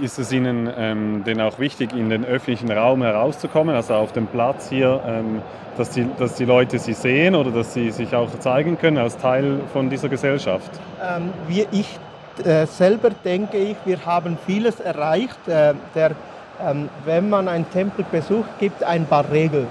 Ist 0.00 0.18
es 0.18 0.32
Ihnen 0.32 0.70
ähm, 0.76 1.24
denn 1.24 1.40
auch 1.40 1.58
wichtig, 1.58 1.92
in 1.92 2.08
den 2.08 2.24
öffentlichen 2.24 2.70
Raum 2.70 3.02
herauszukommen, 3.02 3.74
also 3.74 3.94
auf 3.94 4.12
dem 4.12 4.26
Platz 4.26 4.68
hier, 4.68 5.00
ähm, 5.06 5.42
dass, 5.76 5.90
die, 5.90 6.06
dass 6.18 6.34
die 6.34 6.44
Leute 6.44 6.78
Sie 6.78 6.92
sehen 6.92 7.34
oder 7.34 7.50
dass 7.50 7.74
Sie 7.74 7.90
sich 7.90 8.14
auch 8.14 8.30
zeigen 8.38 8.78
können 8.78 8.98
als 8.98 9.16
Teil 9.16 9.60
von 9.72 9.90
dieser 9.90 10.08
Gesellschaft? 10.08 10.70
Ähm, 11.02 11.32
wir, 11.48 11.66
ich 11.72 11.98
äh, 12.44 12.66
selber 12.66 13.10
denke 13.10 13.56
ich, 13.56 13.76
wir 13.84 14.04
haben 14.06 14.38
vieles 14.46 14.80
erreicht. 14.80 15.48
Äh, 15.48 15.74
der 15.94 16.12
ähm, 16.60 16.88
wenn 17.04 17.28
man 17.28 17.48
einen 17.48 17.70
Tempel 17.70 18.04
besucht, 18.10 18.48
gibt 18.58 18.82
ein 18.82 19.06
paar 19.06 19.30
Regeln. 19.30 19.68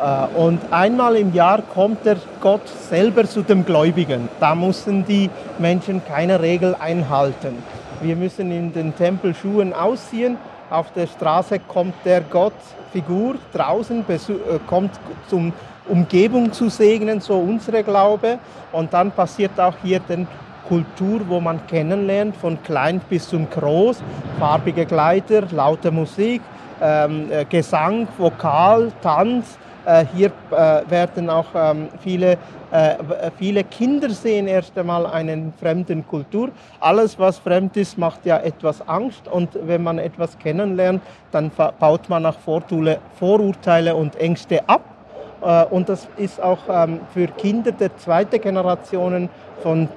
Äh, 0.00 0.38
und 0.38 0.60
einmal 0.70 1.16
im 1.16 1.34
Jahr 1.34 1.62
kommt 1.62 2.04
der 2.06 2.16
Gott 2.40 2.66
selber 2.68 3.24
zu 3.24 3.42
dem 3.42 3.64
Gläubigen. 3.64 4.28
Da 4.38 4.54
müssen 4.54 5.04
die 5.04 5.30
Menschen 5.58 6.02
keine 6.04 6.40
Regel 6.40 6.76
einhalten. 6.78 7.62
Wir 8.02 8.16
müssen 8.16 8.50
in 8.50 8.72
den 8.72 8.96
Tempel 8.96 9.32
Schuhen 9.32 9.72
ausziehen. 9.72 10.36
Auf 10.70 10.92
der 10.92 11.06
Straße 11.06 11.60
kommt 11.60 11.94
der 12.04 12.20
Gottfigur 12.22 13.36
draußen, 13.52 14.04
äh, 14.08 14.58
kommt 14.66 14.90
zum 15.28 15.52
Umgebung 15.88 16.52
zu 16.52 16.68
segnen, 16.68 17.20
so 17.20 17.38
unsere 17.38 17.84
Glaube. 17.84 18.40
Und 18.72 18.92
dann 18.92 19.12
passiert 19.12 19.58
auch 19.60 19.76
hier 19.84 20.00
den 20.00 20.26
Kultur, 20.66 21.20
wo 21.28 21.38
man 21.40 21.64
kennenlernt, 21.68 22.36
von 22.36 22.60
klein 22.62 23.00
bis 23.08 23.28
zum 23.28 23.48
groß, 23.48 24.02
farbige 24.40 24.84
Kleider, 24.84 25.42
laute 25.52 25.92
Musik, 25.92 26.42
ähm, 26.80 27.30
äh, 27.30 27.44
Gesang, 27.44 28.08
Vokal, 28.18 28.90
Tanz. 29.00 29.58
Äh, 29.84 30.04
hier 30.14 30.30
äh, 30.52 30.88
werden 30.88 31.28
auch 31.28 31.46
ähm, 31.54 31.88
viele, 32.00 32.38
äh, 32.70 32.94
viele 33.36 33.64
Kinder 33.64 34.10
sehen 34.10 34.46
erst 34.46 34.78
einmal 34.78 35.06
eine 35.06 35.52
fremde 35.58 35.96
Kultur. 36.02 36.50
Alles, 36.78 37.18
was 37.18 37.38
fremd 37.38 37.76
ist, 37.76 37.98
macht 37.98 38.24
ja 38.24 38.38
etwas 38.38 38.86
Angst 38.88 39.26
und 39.26 39.58
wenn 39.66 39.82
man 39.82 39.98
etwas 39.98 40.38
kennenlernt, 40.38 41.02
dann 41.32 41.50
baut 41.80 42.08
man 42.08 42.26
auch 42.26 42.36
Vorurteile 43.18 43.96
und 43.96 44.16
Ängste 44.16 44.68
ab. 44.68 44.82
Und 45.70 45.88
das 45.88 46.06
ist 46.18 46.40
auch 46.40 46.60
ähm, 46.68 47.00
für 47.12 47.26
Kinder 47.26 47.72
der 47.72 47.96
zweiten 47.96 48.40
Generationen 48.40 49.28
von, 49.60 49.88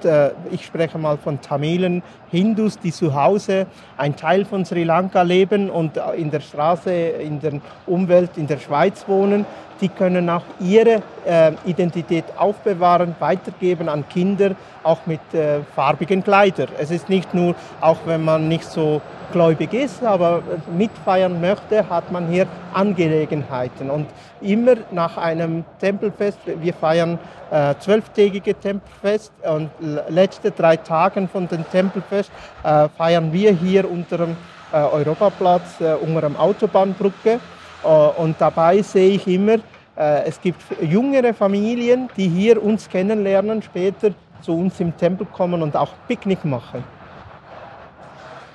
ich 0.52 0.66
spreche 0.66 0.98
mal 0.98 1.18
von 1.18 1.40
Tamilen, 1.42 2.02
Hindus, 2.32 2.80
die 2.80 2.92
zu 2.92 3.14
Hause 3.14 3.68
ein 3.98 4.16
Teil 4.16 4.46
von 4.46 4.66
Sri 4.66 4.84
Lanka 4.84 5.22
leben 5.22 5.70
und 5.70 6.00
in 6.18 6.32
der 6.32 6.40
Straße, 6.40 6.92
in 6.92 7.40
der 7.40 7.54
Umwelt 7.86 8.38
in 8.38 8.48
der 8.48 8.58
Schweiz 8.58 9.08
wohnen, 9.08 9.46
die 9.82 9.90
können 9.90 10.30
auch 10.30 10.44
ihre 10.60 11.02
äh, 11.26 11.52
Identität 11.66 12.26
aufbewahren, 12.38 13.16
weitergeben 13.20 13.90
an 13.90 14.08
Kinder, 14.08 14.52
auch 14.84 15.06
mit 15.06 15.22
äh, 15.34 15.62
farbigen 15.76 16.24
Kleidern. 16.24 16.70
Es 16.78 16.92
ist 16.92 17.10
nicht 17.10 17.34
nur, 17.34 17.56
auch 17.82 17.98
wenn 18.06 18.24
man 18.24 18.48
nicht 18.48 18.66
so 18.66 19.02
gläubig 19.32 19.74
ist, 19.74 20.04
aber 20.04 20.42
mitfeiern 20.78 21.42
möchte, 21.42 21.90
hat 21.90 22.12
man 22.12 22.28
hier 22.28 22.48
Angelegenheiten. 22.74 23.90
Und 23.90 24.08
immer 24.42 24.76
nach 24.92 25.18
einem 25.18 25.66
Tempelfest, 25.80 26.40
wir 26.46 26.74
feiern 26.74 27.20
äh, 27.52 27.76
zwölftägige 27.80 28.54
Tempelfest 28.56 29.32
und 29.44 29.70
letzte 30.10 30.52
drei 30.52 30.78
Tage 30.78 31.28
von 31.28 31.48
dem 31.48 31.70
Tempelfest 31.70 32.32
äh, 32.64 32.88
feiern 32.98 33.34
wir 33.34 33.52
hier 33.52 33.90
unter 33.90 34.18
dem 34.18 34.38
äh, 34.72 34.78
Europaplatz, 34.78 35.80
äh, 35.80 35.94
unter 35.94 36.22
dem 36.22 36.36
Autobahnbrücke. 36.36 37.40
Äh, 37.86 38.22
und 38.22 38.36
dabei 38.40 38.82
sehe 38.82 39.12
ich 39.12 39.28
immer, 39.28 39.58
äh, 39.96 40.24
es 40.26 40.42
gibt 40.42 40.62
jüngere 40.82 41.34
Familien, 41.34 42.10
die 42.18 42.28
hier 42.28 42.62
uns 42.62 42.90
kennenlernen, 42.90 43.62
später 43.62 44.12
zu 44.42 44.54
uns 44.54 44.80
im 44.80 44.96
Tempel 44.98 45.28
kommen 45.28 45.62
und 45.62 45.76
auch 45.76 45.92
Picknick 46.08 46.44
machen. 46.44 46.84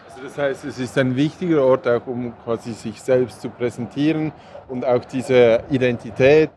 Also 0.09 0.23
das 0.25 0.37
heißt, 0.37 0.65
es 0.67 0.79
ist 0.79 0.99
ein 0.99 1.17
wichtiger 1.17 1.65
Ort, 1.65 1.89
auch 1.89 2.07
um 2.07 2.35
quasi 2.45 2.73
sich 2.73 3.01
selbst 3.01 3.41
zu 3.41 3.49
präsentieren 3.49 4.33
und 4.69 4.85
auch 4.85 5.05
diese 5.05 5.63
Identität, 5.71 6.51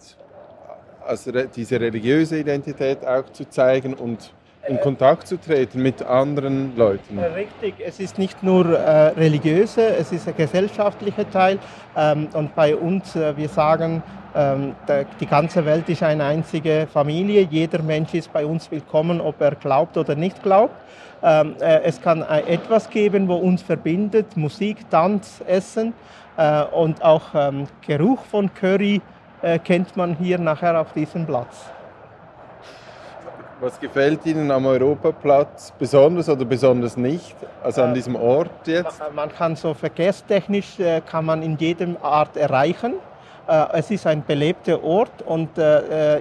also 1.05 1.31
diese 1.31 1.79
religiöse 1.79 2.39
Identität 2.39 3.05
auch 3.05 3.29
zu 3.31 3.47
zeigen 3.49 3.93
und 3.93 4.33
in 4.67 4.79
Kontakt 4.79 5.27
zu 5.27 5.37
treten 5.37 5.81
mit 5.81 6.01
anderen 6.01 6.75
Leuten. 6.77 7.19
Richtig, 7.19 7.75
es 7.85 7.99
ist 7.99 8.17
nicht 8.17 8.41
nur 8.43 8.65
äh, 8.65 9.07
religiöse, 9.09 9.85
es 9.95 10.11
ist 10.11 10.27
ein 10.27 10.35
gesellschaftlicher 10.37 11.29
Teil. 11.29 11.59
Ähm, 11.97 12.29
und 12.33 12.55
bei 12.55 12.75
uns, 12.75 13.15
äh, 13.15 13.35
wir 13.35 13.49
sagen, 13.49 14.01
ähm, 14.35 14.73
die 15.19 15.25
ganze 15.25 15.65
Welt 15.65 15.89
ist 15.89 16.01
eine 16.01 16.23
einzige 16.23 16.87
Familie. 16.91 17.47
Jeder 17.49 17.81
Mensch 17.83 18.13
ist 18.13 18.31
bei 18.31 18.45
uns 18.45 18.71
willkommen, 18.71 19.21
ob 19.21 19.39
er 19.41 19.55
glaubt 19.55 19.97
oder 19.97 20.15
nicht 20.15 20.41
glaubt. 20.41 20.75
Ähm, 21.21 21.55
äh, 21.59 21.81
es 21.83 22.01
kann 22.01 22.21
äh, 22.21 22.41
etwas 22.41 22.89
geben, 22.89 23.27
wo 23.27 23.35
uns 23.35 23.61
verbindet, 23.61 24.35
Musik, 24.35 24.89
Tanz, 24.89 25.41
Essen 25.47 25.93
äh, 26.37 26.63
und 26.63 27.03
auch 27.03 27.33
ähm, 27.35 27.67
Geruch 27.85 28.23
von 28.25 28.53
Curry 28.53 29.01
kennt 29.65 29.97
man 29.97 30.15
hier 30.15 30.37
nachher 30.37 30.79
auf 30.79 30.93
diesem 30.93 31.25
Platz. 31.25 31.69
Was 33.63 33.79
gefällt 33.79 34.25
Ihnen 34.25 34.51
am 34.51 34.65
Europaplatz 34.65 35.71
besonders 35.79 36.27
oder 36.27 36.43
besonders 36.43 36.97
nicht? 36.97 37.33
Also 37.63 37.83
an 37.83 37.91
äh, 37.91 37.93
diesem 37.93 38.17
Ort 38.17 38.67
jetzt? 38.67 39.01
Man 39.15 39.31
kann 39.31 39.55
so 39.55 39.73
verkehrstechnisch 39.73 40.81
äh, 40.81 40.99
kann 40.99 41.23
man 41.23 41.41
in 41.41 41.57
jedem 41.57 41.95
Art 42.01 42.35
erreichen. 42.35 42.95
Äh, 43.47 43.65
es 43.71 43.89
ist 43.89 44.05
ein 44.05 44.21
belebter 44.25 44.83
Ort 44.83 45.21
und 45.21 45.51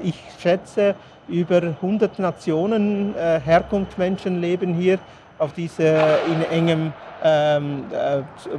ich 0.04 0.14
schätze, 0.38 0.94
über 1.26 1.56
100 1.62 2.20
Nationen 2.20 3.12
Herkunftsmenschen 3.16 4.40
leben 4.40 4.74
hier 4.74 5.00
auf 5.38 5.52
diese 5.52 5.82
in 6.28 6.44
engem, 6.48 6.92
ähm, 7.24 7.86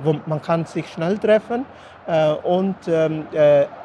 wo 0.03 0.17
man 0.25 0.41
kann 0.41 0.65
sich 0.65 0.89
schnell 0.89 1.17
treffen 1.17 1.65
und 2.43 2.75
ähm, 2.87 3.27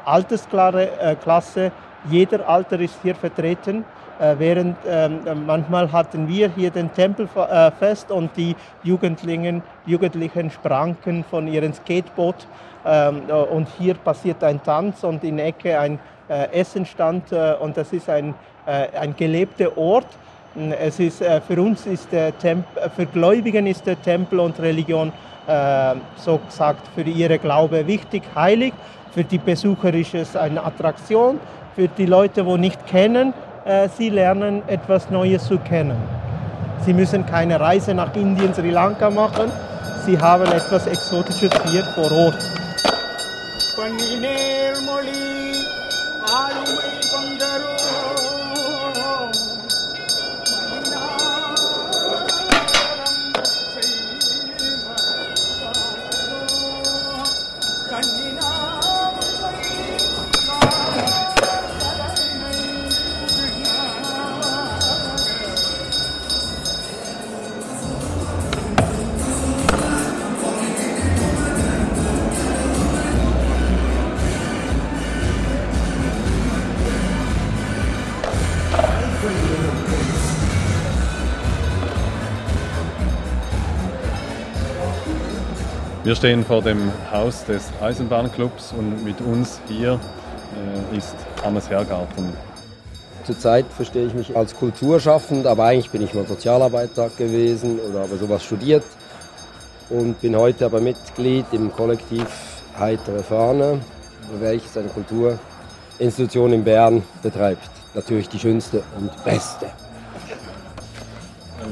Altersklasse, 0.04 1.70
jeder 2.10 2.48
Alter 2.48 2.80
ist 2.80 2.98
hier 3.00 3.14
vertreten. 3.14 3.84
Äh, 4.18 4.34
während 4.38 4.76
ähm, 4.88 5.20
manchmal 5.46 5.92
hatten 5.92 6.26
wir 6.26 6.50
hier 6.50 6.70
den 6.70 6.92
Tempelfest 6.92 8.10
äh, 8.10 8.12
und 8.12 8.36
die 8.36 8.56
Jugendlichen, 8.82 9.62
Jugendlichen 9.86 10.50
sprangen 10.50 11.24
von 11.30 11.46
ihrem 11.46 11.72
Skateboard 11.72 12.48
ähm, 12.84 13.22
äh, 13.28 13.32
und 13.32 13.68
hier 13.78 13.94
passiert 13.94 14.42
ein 14.42 14.60
Tanz 14.62 15.04
und 15.04 15.22
in 15.22 15.36
der 15.36 15.46
Ecke 15.46 15.78
ein 15.78 15.98
Essenstand 16.52 17.32
und 17.32 17.74
das 17.78 17.90
ist 17.94 18.10
ein, 18.10 18.34
ein 18.66 19.16
gelebter 19.16 19.78
Ort. 19.78 20.08
Es 20.78 21.00
ist, 21.00 21.24
für 21.24 21.62
uns 21.62 21.86
ist 21.86 22.12
der 22.12 22.36
Tempel, 22.36 22.90
für 22.94 23.06
Gläubigen 23.06 23.66
ist 23.66 23.86
der 23.86 23.98
Tempel 24.02 24.40
und 24.40 24.60
Religion 24.60 25.10
so 26.16 26.36
gesagt 26.36 26.86
für 26.94 27.00
ihre 27.00 27.38
Glaube 27.38 27.86
wichtig, 27.86 28.24
heilig. 28.34 28.74
Für 29.12 29.24
die 29.24 29.38
Besucher 29.38 29.94
ist 29.94 30.14
es 30.14 30.36
eine 30.36 30.62
Attraktion. 30.62 31.40
Für 31.74 31.88
die 31.88 32.04
Leute, 32.04 32.44
die 32.44 32.58
nicht 32.58 32.86
kennen, 32.86 33.32
sie 33.97 34.09
lernen 34.09 34.63
etwas 34.67 35.09
Neues 35.09 35.45
zu 35.45 35.57
kennen. 35.57 35.97
Sie 36.85 36.93
müssen 36.93 37.25
keine 37.25 37.59
Reise 37.59 37.93
nach 37.93 38.13
Indien, 38.15 38.53
Sri 38.53 38.71
Lanka 38.71 39.09
machen. 39.09 39.51
Sie 40.05 40.19
haben 40.19 40.45
etwas 40.51 40.87
Exotisches 40.87 41.51
hier 41.69 41.83
vor 41.95 42.11
Ort. 42.11 42.41
ஆளுமை 46.37 46.91
கொண்டரோ 47.11 47.56
Wir 86.04 86.14
stehen 86.14 86.44
vor 86.44 86.62
dem 86.62 86.92
Haus 87.12 87.44
des 87.44 87.70
Eisenbahnclubs 87.82 88.72
und 88.72 89.04
mit 89.04 89.20
uns 89.20 89.60
hier 89.66 89.98
äh, 90.92 90.96
ist 90.96 91.16
Hannes 91.44 91.68
Hergarten. 91.68 92.32
Zurzeit 93.24 93.66
verstehe 93.66 94.06
ich 94.06 94.14
mich 94.14 94.36
als 94.36 94.54
Kulturschaffend, 94.54 95.46
aber 95.46 95.64
eigentlich 95.64 95.90
bin 95.90 96.02
ich 96.02 96.14
mal 96.14 96.26
Sozialarbeiter 96.26 97.10
gewesen 97.18 97.80
oder 97.80 98.00
habe 98.02 98.16
sowas 98.16 98.44
studiert 98.44 98.84
und 99.90 100.20
bin 100.20 100.36
heute 100.36 100.66
aber 100.66 100.80
Mitglied 100.80 101.46
im 101.52 101.72
Kollektiv 101.72 102.26
Heitere 102.78 103.22
Fahne, 103.22 103.80
welches 104.38 104.76
eine 104.76 104.88
Kulturinstitution 104.88 106.52
in 106.52 106.64
Bern 106.64 107.02
betreibt. 107.22 107.70
Natürlich 107.94 108.28
die 108.28 108.38
schönste 108.38 108.84
und 108.96 109.10
beste. 109.24 109.66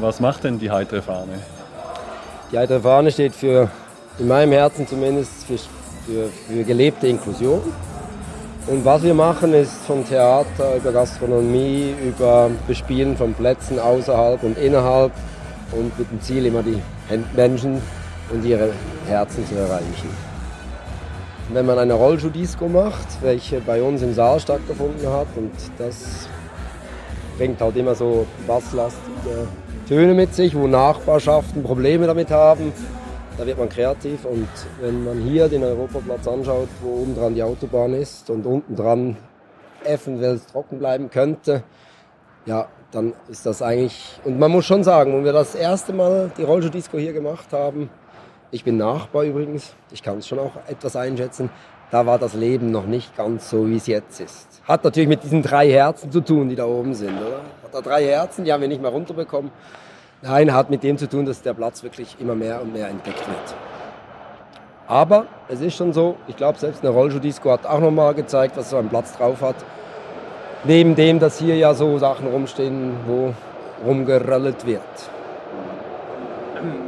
Was 0.01 0.19
macht 0.19 0.45
denn 0.45 0.59
die 0.59 0.71
Heitere 0.71 1.01
Fahne? 1.01 1.39
Die 2.51 2.59
Heitere 2.59 2.81
Fahne 2.81 3.11
steht 3.13 3.35
für, 3.35 3.71
in 4.19 4.29
meinem 4.29 4.53
Herzen 4.53 4.87
zumindest, 4.87 5.45
für, 5.47 5.59
für, 5.59 6.29
für 6.49 6.65
gelebte 6.65 7.07
Inklusion. 7.09 7.61
Und 8.67 8.85
was 8.85 9.03
wir 9.03 9.15
machen, 9.15 9.55
ist 9.55 9.73
vom 9.87 10.07
Theater 10.07 10.77
über 10.77 10.91
Gastronomie, 10.91 11.95
über 12.05 12.51
Bespielen 12.67 13.17
von 13.17 13.33
Plätzen 13.35 13.79
außerhalb 13.79 14.43
und 14.43 14.59
innerhalb 14.59 15.13
und 15.73 15.97
mit 15.99 16.11
dem 16.11 16.21
Ziel, 16.21 16.47
immer 16.47 16.63
die 16.63 16.81
Menschen 17.37 17.81
und 18.33 18.45
ihre 18.45 18.71
Herzen 19.07 19.47
zu 19.47 19.55
erreichen. 19.55 20.11
Wenn 21.53 21.65
man 21.65 21.79
eine 21.79 21.95
Rollschuh-Disco 21.95 22.67
macht, 22.67 23.07
welche 23.23 23.61
bei 23.61 23.81
uns 23.81 24.03
im 24.03 24.15
Saal 24.15 24.41
stattgefunden 24.41 25.09
hat, 25.09 25.29
und 25.37 25.53
das 25.79 26.27
bringt 27.39 27.61
halt 27.61 27.77
immer 27.77 27.95
so 27.95 28.27
basslastige 28.49 29.47
Töne 29.87 30.15
mit 30.15 30.35
sich, 30.35 30.57
wo 30.57 30.67
Nachbarschaften 30.67 31.63
Probleme 31.63 32.09
damit 32.09 32.33
haben, 32.33 32.73
da 33.39 33.47
wird 33.47 33.59
man 33.59 33.69
kreativ 33.69 34.25
und 34.25 34.49
wenn 34.81 35.05
man 35.05 35.19
hier 35.21 35.49
den 35.49 35.63
Europaplatz 35.63 36.27
anschaut, 36.27 36.69
wo 36.83 37.03
oben 37.03 37.15
dran 37.15 37.35
die 37.35 37.43
Autobahn 37.43 37.93
ist 37.93 38.31
und 38.31 38.47
unten 38.47 38.75
dran 38.75 39.17
eventuell 39.85 40.41
trocken 40.51 40.79
bleiben 40.79 41.11
könnte, 41.11 41.63
ja, 42.47 42.69
dann 42.93 43.13
ist 43.29 43.45
das 43.45 43.61
eigentlich, 43.61 44.21
und 44.25 44.39
man 44.39 44.51
muss 44.51 44.65
schon 44.65 44.85
sagen, 44.85 45.13
wenn 45.13 45.25
wir 45.25 45.33
das 45.33 45.55
erste 45.55 45.93
Mal 45.93 46.31
die 46.39 46.45
Rollschuh-Disco 46.45 46.97
hier 46.99 47.13
gemacht 47.13 47.53
haben, 47.53 47.91
ich 48.51 48.65
bin 48.65 48.77
Nachbar 48.77 49.25
übrigens, 49.25 49.75
ich 49.91 50.03
kann 50.03 50.19
es 50.19 50.29
schon 50.29 50.39
auch 50.39 50.53
etwas 50.69 50.97
einschätzen, 50.97 51.51
da 51.91 52.07
war 52.07 52.19
das 52.19 52.35
Leben 52.35 52.71
noch 52.71 52.87
nicht 52.87 53.17
ganz 53.17 53.51
so, 53.51 53.69
wie 53.69 53.77
es 53.77 53.87
jetzt 53.87 54.21
ist. 54.21 54.63
Hat 54.65 54.83
natürlich 54.83 55.09
mit 55.09 55.23
diesen 55.23 55.43
drei 55.43 55.71
Herzen 55.71 56.11
zu 56.11 56.21
tun, 56.21 56.49
die 56.49 56.57
da 56.57 56.65
oben 56.65 56.95
sind, 56.95 57.17
oder? 57.21 57.43
Hat 57.63 57.75
da 57.75 57.81
drei 57.81 58.05
Herzen, 58.05 58.45
die 58.45 58.53
haben 58.53 58.61
wir 58.61 58.69
nicht 58.69 58.83
mehr 58.83 58.91
runterbekommen. 58.91 59.51
Nein, 60.23 60.53
hat 60.55 60.71
mit 60.71 60.83
dem 60.83 60.97
zu 60.97 61.09
tun, 61.09 61.27
dass 61.27 61.43
der 61.43 61.55
Platz 61.55 61.83
wirklich 61.83 62.17
immer 62.19 62.35
mehr 62.35 62.63
und 62.63 62.73
mehr 62.73 62.89
entdeckt 62.89 63.29
wird. 63.29 63.55
Aber 64.89 65.27
es 65.49 65.61
ist 65.61 65.77
schon 65.77 65.93
so, 65.93 66.17
ich 66.27 66.37
glaube, 66.37 66.59
selbst 66.59 66.83
eine 66.83 66.93
Rollschuh-Disco 66.93 67.51
hat 67.51 67.67
auch 67.67 67.81
nochmal 67.81 68.15
gezeigt, 68.15 68.57
was 68.57 68.71
so 68.71 68.77
ein 68.77 68.89
Platz 68.89 69.17
drauf 69.17 69.43
hat. 69.43 69.57
Neben 70.65 70.95
dem, 70.95 71.19
dass 71.19 71.39
hier 71.39 71.57
ja 71.57 71.75
so 71.75 71.99
Sachen 71.99 72.29
rumstehen, 72.29 72.93
wo 73.07 73.35
rumgerollt 73.85 74.67
wird. 74.67 74.81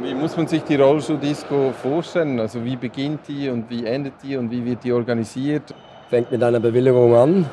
Wie 0.01 0.15
muss 0.15 0.35
man 0.35 0.47
sich 0.47 0.63
die 0.63 0.75
Rollschuh-Disco 0.75 1.73
vorstellen? 1.81 2.39
Also 2.39 2.63
wie 2.65 2.75
beginnt 2.75 3.27
die 3.27 3.49
und 3.49 3.69
wie 3.69 3.85
endet 3.85 4.13
die 4.23 4.37
und 4.37 4.49
wie 4.49 4.65
wird 4.65 4.83
die 4.83 4.91
organisiert? 4.91 5.75
Fängt 6.09 6.31
mit 6.31 6.41
einer 6.41 6.59
Bewilligung 6.59 7.15
an. 7.15 7.45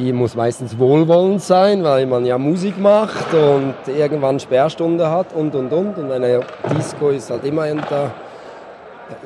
Die 0.00 0.14
muss 0.14 0.34
meistens 0.34 0.78
wohlwollend 0.78 1.42
sein, 1.42 1.84
weil 1.84 2.06
man 2.06 2.24
ja 2.24 2.38
Musik 2.38 2.78
macht 2.78 3.34
und 3.34 3.74
irgendwann 3.86 4.40
Sperrstunde 4.40 5.10
hat 5.10 5.34
und 5.34 5.54
und 5.54 5.70
und. 5.70 5.98
Und 5.98 6.10
eine 6.10 6.40
Disco 6.74 7.10
ist 7.10 7.28
halt 7.28 7.44
immer 7.44 7.64
hinter. 7.64 8.10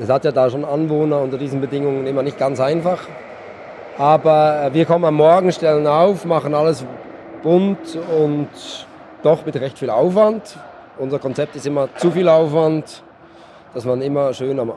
Es 0.03 0.09
hat 0.09 0.25
ja 0.25 0.33
da 0.33 0.51
schon 0.51 0.65
Anwohner 0.65 1.21
unter 1.21 1.39
diesen 1.39 1.61
Bedingungen 1.61 2.05
immer 2.09 2.25
nicht 2.25 2.39
ganz 2.39 2.59
einfach. 2.59 3.07
Aber 3.99 4.71
wir 4.73 4.85
kommen 4.85 5.05
am 5.05 5.15
Morgen, 5.15 5.53
stellen 5.53 5.87
auf, 5.87 6.25
machen 6.25 6.57
alles 6.57 6.85
bunt 7.45 7.97
und 8.19 8.49
doch 9.23 9.47
mit 9.47 9.55
recht 9.55 9.79
viel 9.79 9.91
Aufwand. 9.91 10.59
Unser 10.99 11.21
Konzept 11.21 11.55
ist 11.55 11.69
immer 11.69 11.89
zu 11.99 12.11
viel 12.11 12.29
Aufwand, 12.29 13.05
dass 13.75 13.85
man 13.85 14.03
immer 14.03 14.35
schön 14.35 14.59
am, 14.59 14.73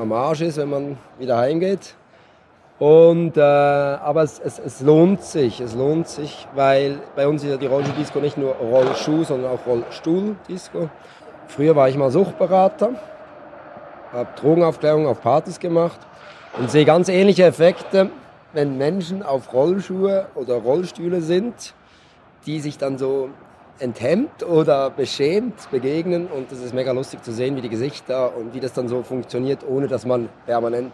am 0.00 0.12
Arsch 0.12 0.40
ist, 0.40 0.56
wenn 0.56 0.70
man 0.70 0.96
wieder 1.18 1.36
heimgeht. 1.36 1.94
Und, 2.78 3.36
äh, 3.36 3.40
aber 3.40 4.22
es, 4.22 4.38
es, 4.38 4.60
es, 4.60 4.80
lohnt 4.82 5.22
sich, 5.22 5.60
es 5.60 5.74
lohnt 5.74 6.06
sich, 6.06 6.46
weil 6.54 7.00
bei 7.16 7.26
uns 7.26 7.42
ist 7.42 7.50
ja 7.50 7.56
die 7.56 7.66
Rollschuh-Disco 7.66 8.20
nicht 8.20 8.38
nur 8.38 8.54
Rollschuh, 8.54 9.24
sondern 9.24 9.50
auch 9.50 9.66
Rollstuhl-Disco. 9.66 10.88
Früher 11.48 11.74
war 11.74 11.88
ich 11.88 11.96
mal 11.96 12.12
Suchtberater, 12.12 12.90
habe 14.12 14.28
Drogenaufklärung 14.40 15.08
auf 15.08 15.20
Partys 15.20 15.58
gemacht 15.58 15.98
und 16.56 16.70
sehe 16.70 16.84
ganz 16.84 17.08
ähnliche 17.08 17.44
Effekte, 17.44 18.10
wenn 18.52 18.78
Menschen 18.78 19.24
auf 19.24 19.52
Rollschuhe 19.52 20.28
oder 20.36 20.54
Rollstühle 20.54 21.20
sind, 21.20 21.74
die 22.46 22.60
sich 22.60 22.78
dann 22.78 22.96
so 22.96 23.30
enthemmt 23.80 24.44
oder 24.44 24.90
beschämt 24.90 25.70
begegnen 25.72 26.28
und 26.28 26.52
es 26.52 26.62
ist 26.62 26.74
mega 26.74 26.92
lustig 26.92 27.24
zu 27.24 27.32
sehen, 27.32 27.56
wie 27.56 27.60
die 27.60 27.68
Gesichter 27.68 28.36
und 28.36 28.54
wie 28.54 28.60
das 28.60 28.72
dann 28.72 28.88
so 28.88 29.02
funktioniert, 29.02 29.60
ohne 29.68 29.88
dass 29.88 30.06
man 30.06 30.28
permanent 30.46 30.92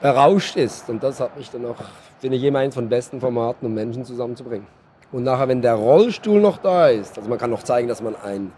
berauscht 0.00 0.56
ist. 0.56 0.88
Und 0.88 1.02
das 1.02 1.20
hat 1.20 1.36
mich 1.36 1.50
dann 1.50 1.64
auch, 1.66 1.76
finde 2.20 2.36
ich, 2.36 2.44
immer 2.44 2.60
eins 2.60 2.74
von 2.74 2.88
besten 2.88 3.20
Formaten, 3.20 3.66
um 3.66 3.74
Menschen 3.74 4.04
zusammenzubringen. 4.04 4.66
Und 5.12 5.22
nachher, 5.22 5.48
wenn 5.48 5.62
der 5.62 5.74
Rollstuhl 5.74 6.40
noch 6.40 6.58
da 6.58 6.88
ist, 6.88 7.16
also 7.16 7.28
man 7.28 7.38
kann 7.38 7.50
noch 7.50 7.62
zeigen, 7.62 7.88
dass 7.88 8.02
man 8.02 8.16
ein 8.24 8.52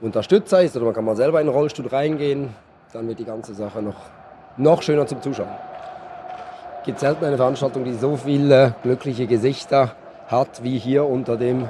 Unterstützer 0.00 0.62
ist 0.62 0.76
oder 0.76 0.84
man 0.84 0.94
kann 0.94 1.04
mal 1.04 1.16
selber 1.16 1.40
in 1.40 1.46
den 1.46 1.54
Rollstuhl 1.54 1.86
reingehen, 1.88 2.50
dann 2.92 3.08
wird 3.08 3.18
die 3.18 3.24
ganze 3.24 3.54
Sache 3.54 3.82
noch, 3.82 3.96
noch 4.56 4.82
schöner 4.82 5.06
zum 5.06 5.20
Zuschauen. 5.20 5.48
Es 6.80 6.86
gibt 6.86 7.00
selten 7.00 7.24
eine 7.24 7.36
Veranstaltung, 7.36 7.84
die 7.84 7.94
so 7.94 8.16
viele 8.16 8.74
glückliche 8.82 9.26
Gesichter 9.26 9.96
hat 10.28 10.62
wie 10.62 10.78
hier 10.78 11.04
unter 11.04 11.36
dem 11.36 11.68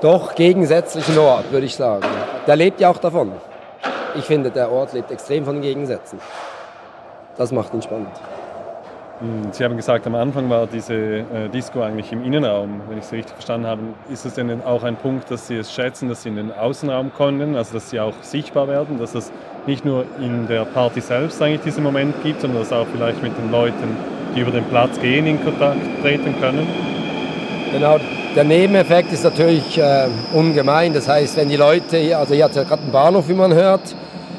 doch 0.00 0.34
gegensätzlichen 0.34 1.16
Ort, 1.16 1.50
würde 1.50 1.64
ich 1.64 1.76
sagen. 1.76 2.04
Der 2.46 2.56
lebt 2.56 2.80
ja 2.80 2.90
auch 2.90 2.98
davon. 2.98 3.32
Ich 4.16 4.24
finde, 4.24 4.50
der 4.50 4.70
Ort 4.70 4.92
lebt 4.92 5.10
extrem 5.10 5.44
von 5.46 5.62
Gegensätzen. 5.62 6.20
Das 7.36 7.50
macht 7.52 7.72
ihn 7.72 7.82
spannend. 7.82 8.12
Sie 9.52 9.62
haben 9.62 9.76
gesagt, 9.76 10.06
am 10.08 10.16
Anfang 10.16 10.50
war 10.50 10.66
diese 10.66 10.94
äh, 10.94 11.48
Disco 11.52 11.80
eigentlich 11.80 12.10
im 12.10 12.24
Innenraum, 12.24 12.80
wenn 12.88 12.98
ich 12.98 13.04
es 13.04 13.12
richtig 13.12 13.34
verstanden 13.34 13.68
habe. 13.68 13.80
Ist 14.12 14.26
es 14.26 14.34
denn 14.34 14.62
auch 14.64 14.82
ein 14.82 14.96
Punkt, 14.96 15.30
dass 15.30 15.46
Sie 15.46 15.56
es 15.56 15.72
schätzen, 15.72 16.08
dass 16.08 16.24
Sie 16.24 16.30
in 16.30 16.36
den 16.36 16.52
Außenraum 16.52 17.12
kommen, 17.14 17.54
also 17.54 17.74
dass 17.74 17.90
Sie 17.90 18.00
auch 18.00 18.14
sichtbar 18.22 18.66
werden, 18.66 18.98
dass 18.98 19.14
es 19.14 19.30
nicht 19.66 19.84
nur 19.84 20.04
in 20.20 20.48
der 20.48 20.64
Party 20.64 21.00
selbst 21.00 21.40
eigentlich 21.40 21.60
diesen 21.60 21.84
Moment 21.84 22.22
gibt, 22.24 22.40
sondern 22.40 22.60
dass 22.60 22.72
auch 22.72 22.86
vielleicht 22.92 23.22
mit 23.22 23.38
den 23.38 23.52
Leuten, 23.52 23.96
die 24.34 24.40
über 24.40 24.50
den 24.50 24.64
Platz 24.64 25.00
gehen, 25.00 25.26
in 25.26 25.42
Kontakt 25.44 25.80
treten 26.02 26.34
können? 26.40 26.66
Genau, 27.72 27.98
der 28.34 28.44
Nebeneffekt 28.44 29.12
ist 29.12 29.22
natürlich 29.22 29.78
äh, 29.78 30.08
ungemein. 30.32 30.92
Das 30.92 31.08
heißt, 31.08 31.36
wenn 31.36 31.48
die 31.48 31.56
Leute 31.56 32.16
also 32.16 32.34
hier 32.34 32.44
hat 32.44 32.50
es 32.50 32.56
ja 32.56 32.64
gerade 32.64 32.82
einen 32.82 32.92
Bahnhof, 32.92 33.28
wie 33.28 33.34
man 33.34 33.54
hört, 33.54 33.94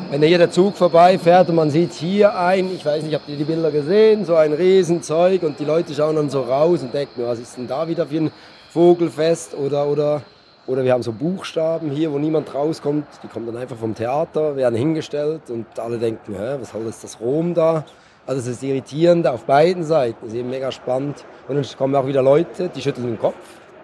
wenn 0.10 0.22
hier 0.22 0.38
der 0.38 0.52
Zug 0.52 0.78
vorbeifährt 0.78 1.50
und 1.50 1.56
man 1.56 1.70
sieht 1.70 1.94
hier 1.94 2.38
ein, 2.38 2.74
ich 2.74 2.86
weiß 2.86 3.04
nicht, 3.04 3.16
habt 3.16 3.28
ihr 3.28 3.38
die 3.38 3.44
Bilder 3.44 3.72
gesehen, 3.72 4.26
so 4.26 4.36
ein 4.36 4.54
Riesenzeug 4.54 5.44
und 5.44 5.60
die 5.60 5.66
Leute 5.66 5.94
schauen 5.94 6.16
dann 6.16 6.30
so 6.30 6.42
raus 6.42 6.84
und 6.84 6.94
denken, 6.94 7.24
was 7.26 7.40
ist 7.40 7.58
denn 7.58 7.68
da 7.68 7.88
wieder 7.88 8.06
für 8.06 8.18
ein 8.18 8.32
Vogelfest 8.72 9.56
oder, 9.56 9.88
oder, 9.88 10.22
oder 10.68 10.84
wir 10.84 10.94
haben 10.94 11.04
so 11.04 11.12
Buchstaben 11.12 11.90
hier, 11.90 12.12
wo 12.12 12.20
niemand 12.20 12.54
rauskommt, 12.54 13.06
die 13.24 13.28
kommen 13.28 13.48
dann 13.48 13.58
einfach 13.58 13.78
vom 13.78 13.96
Theater, 13.96 14.56
werden 14.56 14.76
hingestellt 14.76 15.50
und 15.50 15.66
alle 15.80 15.98
denken, 15.98 16.36
Hä, 16.36 16.58
was 16.60 16.72
soll 16.72 16.86
das, 16.86 17.02
das 17.02 17.20
Rom 17.20 17.54
da? 17.54 17.84
Also 18.28 18.42
es 18.42 18.48
ist 18.48 18.64
irritierend 18.64 19.28
auf 19.28 19.46
beiden 19.46 19.84
Seiten, 19.84 20.18
das 20.22 20.34
ist 20.34 20.40
eben 20.40 20.50
mega 20.50 20.72
spannend. 20.72 21.24
Und 21.48 21.56
dann 21.56 21.78
kommen 21.78 21.96
auch 21.96 22.08
wieder 22.08 22.24
Leute, 22.24 22.70
die 22.70 22.82
schütteln 22.82 23.08
den 23.08 23.20
Kopf, 23.20 23.36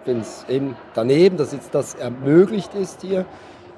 finden 0.04 0.22
es 0.22 0.44
eben 0.48 0.76
daneben, 0.94 1.36
dass 1.36 1.52
jetzt 1.52 1.74
das 1.74 1.94
ermöglicht 1.94 2.74
ist 2.74 3.02
hier. 3.02 3.24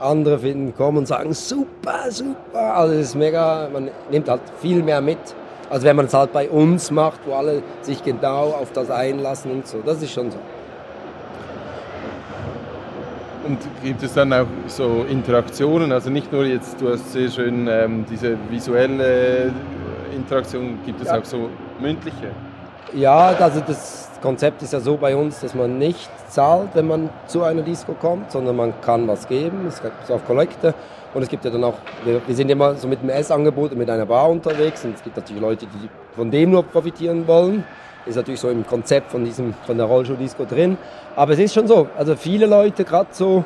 Andere 0.05 0.39
finden, 0.39 0.75
kommen 0.75 0.99
und 0.99 1.09
sagen, 1.09 1.33
super, 1.33 2.11
super. 2.11 2.77
Also 2.77 2.95
es 2.95 3.09
ist 3.09 3.15
mega, 3.15 3.69
man 3.73 3.91
nimmt 4.11 4.29
halt 4.29 4.43
viel 4.61 4.83
mehr 4.83 5.01
mit, 5.01 5.19
Also 5.71 5.87
wenn 5.87 5.97
man 5.97 6.07
es 6.07 6.15
halt 6.15 6.33
bei 6.33 6.49
uns 6.49 6.91
macht, 6.91 7.21
wo 7.27 7.35
alle 7.35 7.63
sich 7.81 8.03
genau 8.05 8.51
auf 8.51 8.73
das 8.73 8.91
einlassen 8.91 9.51
und 9.51 9.67
so, 9.67 9.79
das 9.85 10.03
ist 10.03 10.13
schon 10.13 10.31
so. 10.31 10.39
Und 13.47 13.59
gibt 13.83 14.03
es 14.03 14.15
dann 14.15 14.33
auch 14.33 14.47
so 14.69 15.05
Interaktionen? 15.09 15.93
Also 15.93 16.11
nicht 16.11 16.33
nur 16.33 16.45
jetzt, 16.45 16.81
du 16.81 16.91
hast 16.91 17.13
sehr 17.13 17.29
schön 17.29 17.69
ähm, 17.69 18.07
diese 18.11 18.37
visuelle 18.51 19.53
Interaktion, 20.15 20.79
gibt 20.87 21.03
es 21.03 21.09
ja. 21.09 21.19
auch 21.19 21.25
so 21.25 21.51
mündliche? 21.81 22.31
Ja, 22.95 23.35
also 23.39 23.61
das 23.67 24.11
Konzept 24.25 24.63
ist 24.63 24.73
ja 24.73 24.81
so 24.81 24.97
bei 24.97 25.15
uns, 25.15 25.41
dass 25.41 25.55
man 25.55 25.77
nicht 25.79 26.09
zahlt, 26.31 26.71
wenn 26.73 26.87
man 26.87 27.11
zu 27.27 27.43
einer 27.43 27.61
Disco 27.61 27.93
kommt, 27.93 28.33
sondern 28.33 28.57
man 28.57 28.73
kann 28.81 29.07
was 29.07 29.29
geben. 29.29 29.67
Es 29.69 29.83
gibt 29.83 30.11
auch 30.11 30.25
Kollekte. 30.25 30.73
Und 31.13 31.23
es 31.23 31.29
gibt 31.29 31.45
ja 31.45 31.51
dann 31.51 31.63
auch, 31.63 31.75
wir, 32.07 32.27
wir 32.27 32.35
sind 32.35 32.51
immer 32.51 32.75
so 32.75 32.89
mit 32.89 33.01
einem 33.01 33.11
Essangebot 33.11 33.73
und 33.73 33.79
mit 33.79 33.91
einer 33.91 34.07
Bar 34.07 34.31
unterwegs. 34.31 34.83
Und 34.83 34.95
es 34.95 35.03
gibt 35.03 35.15
natürlich 35.19 35.43
Leute, 35.43 35.67
die 35.67 35.91
von 36.17 36.31
dem 36.31 36.53
nur 36.53 36.63
profitieren 36.63 37.29
wollen. 37.29 37.65
Ist 38.07 38.17
natürlich 38.17 38.41
so 38.41 38.49
im 38.49 38.67
Konzept 38.67 39.11
von, 39.11 39.27
diesem, 39.27 39.53
von 39.67 39.77
der 39.77 39.85
Rollschuh-Disco 39.85 40.47
drin. 40.47 40.79
Aber 41.17 41.35
es 41.35 41.39
ist 41.39 41.53
schon 41.53 41.67
so, 41.67 41.89
also 41.95 42.17
viele 42.17 42.47
Leute, 42.47 42.85
gerade 42.85 43.09
so, 43.13 43.45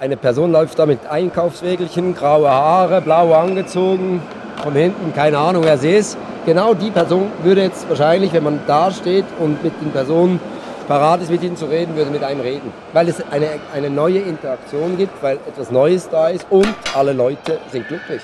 eine 0.00 0.16
Person 0.16 0.52
läuft 0.52 0.78
da 0.78 0.86
mit 0.86 1.06
Einkaufswägelchen, 1.06 2.14
graue 2.14 2.48
Haare, 2.48 3.00
blau 3.00 3.32
angezogen, 3.34 4.22
von 4.62 4.72
hinten, 4.74 5.12
keine 5.12 5.38
Ahnung, 5.38 5.64
wer 5.64 5.78
sie 5.78 5.90
ist. 5.90 6.16
Genau 6.46 6.72
die 6.74 6.90
Person 6.90 7.30
würde 7.42 7.62
jetzt 7.62 7.88
wahrscheinlich, 7.88 8.32
wenn 8.32 8.44
man 8.44 8.60
da 8.66 8.90
steht 8.90 9.24
und 9.38 9.62
mit 9.62 9.72
den 9.80 9.90
Personen 9.90 10.40
parat 10.86 11.20
ist, 11.20 11.30
mit 11.30 11.42
ihnen 11.42 11.56
zu 11.56 11.66
reden, 11.66 11.96
würde 11.96 12.10
mit 12.10 12.22
einem 12.22 12.40
reden. 12.40 12.72
Weil 12.92 13.08
es 13.08 13.16
eine, 13.30 13.48
eine 13.74 13.90
neue 13.90 14.20
Interaktion 14.20 14.96
gibt, 14.96 15.22
weil 15.22 15.36
etwas 15.48 15.70
Neues 15.70 16.08
da 16.08 16.28
ist 16.28 16.46
und 16.48 16.74
alle 16.94 17.12
Leute 17.12 17.58
sind 17.70 17.88
glücklich. 17.88 18.22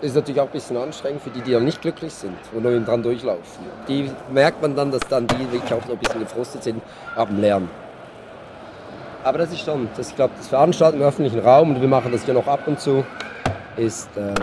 Das 0.00 0.10
ist 0.10 0.16
natürlich 0.16 0.40
auch 0.40 0.46
ein 0.46 0.52
bisschen 0.52 0.76
anstrengend 0.76 1.22
für 1.22 1.30
die, 1.30 1.40
die 1.40 1.52
dann 1.52 1.64
nicht 1.64 1.82
glücklich 1.82 2.12
sind 2.12 2.36
und 2.54 2.62
nur 2.62 2.78
dran 2.80 3.02
durchlaufen. 3.02 3.42
Die 3.88 4.10
merkt 4.32 4.62
man 4.62 4.76
dann, 4.76 4.90
dass 4.90 5.00
dann 5.08 5.26
die 5.26 5.52
wirklich 5.52 5.72
auch 5.72 5.84
so 5.86 5.92
ein 5.92 5.98
bisschen 5.98 6.20
gefrustet 6.20 6.62
sind 6.62 6.80
am 7.16 7.40
Lernen. 7.40 7.68
Aber 9.24 9.38
das 9.38 9.50
ist 9.52 9.64
schon, 9.64 9.88
das, 9.96 10.10
ich 10.10 10.16
glaube, 10.16 10.34
das 10.36 10.48
Veranstalten 10.48 11.00
im 11.00 11.06
öffentlichen 11.06 11.40
Raum, 11.40 11.74
und 11.74 11.80
wir 11.80 11.88
machen 11.88 12.12
das 12.12 12.26
ja 12.26 12.34
noch 12.34 12.46
ab 12.46 12.60
und 12.66 12.78
zu, 12.78 13.04
ist, 13.74 14.10
ähm, 14.18 14.34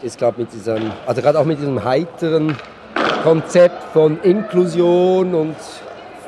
ist 0.00 0.16
glaube 0.16 0.40
mit 0.40 0.52
diesem, 0.52 0.92
also 1.08 1.20
gerade 1.20 1.40
auch 1.40 1.44
mit 1.44 1.58
diesem 1.58 1.82
heiteren 1.82 2.56
Konzept 3.24 3.82
von 3.92 4.20
Inklusion 4.22 5.34
und 5.34 5.56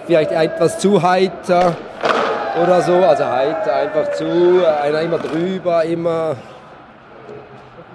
vielleicht 0.07 0.33
etwas 0.33 0.81
zu 0.81 1.01
heiter 1.01 1.77
oder 2.61 2.83
so, 2.83 2.95
also 2.95 3.27
heiter 3.27 3.77
einfach 3.77 4.11
zu, 4.13 4.67
einer 4.83 5.01
immer 5.01 5.19
drüber, 5.19 5.85
immer. 5.85 6.35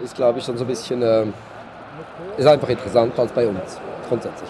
Ist, 0.02 0.16
glaube 0.16 0.40
ich, 0.40 0.46
schon 0.46 0.58
so 0.58 0.64
ein 0.64 0.68
bisschen, 0.68 1.02
äh, 1.02 1.26
ist 2.38 2.48
einfach 2.48 2.70
interessanter 2.70 3.22
als 3.22 3.34
bei 3.34 3.46
uns, 3.46 3.78
grundsätzlich. 4.08 4.50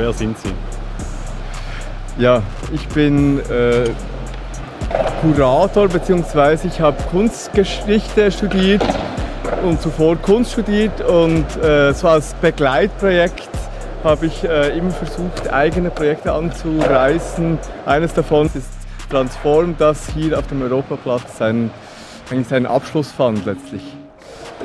Wer 0.00 0.14
sind 0.14 0.34
Sie? 0.38 0.54
Ja, 2.16 2.42
ich 2.72 2.88
bin 2.88 3.38
äh, 3.50 3.90
Kurator 5.20 5.88
bzw. 5.88 6.68
ich 6.68 6.80
habe 6.80 6.96
Kunstgeschichte 7.10 8.32
studiert 8.32 8.82
und 9.62 9.82
zuvor 9.82 10.16
Kunst 10.16 10.52
studiert 10.52 11.02
und 11.02 11.44
äh, 11.62 11.92
so 11.92 12.08
als 12.08 12.32
Begleitprojekt 12.40 13.50
habe 14.02 14.24
ich 14.24 14.42
äh, 14.42 14.78
immer 14.78 14.90
versucht, 14.90 15.52
eigene 15.52 15.90
Projekte 15.90 16.32
anzureißen. 16.32 17.58
Eines 17.84 18.14
davon 18.14 18.46
ist 18.54 18.70
Transform, 19.10 19.74
das 19.76 20.08
hier 20.14 20.38
auf 20.38 20.46
dem 20.46 20.62
Europaplatz 20.62 21.36
seinen, 21.36 21.70
seinen 22.48 22.64
Abschluss 22.64 23.12
fand 23.12 23.44
letztlich. 23.44 23.82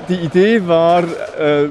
Die 0.07 0.15
Idee 0.15 0.65
war, 0.65 1.03
äh, 1.03 1.67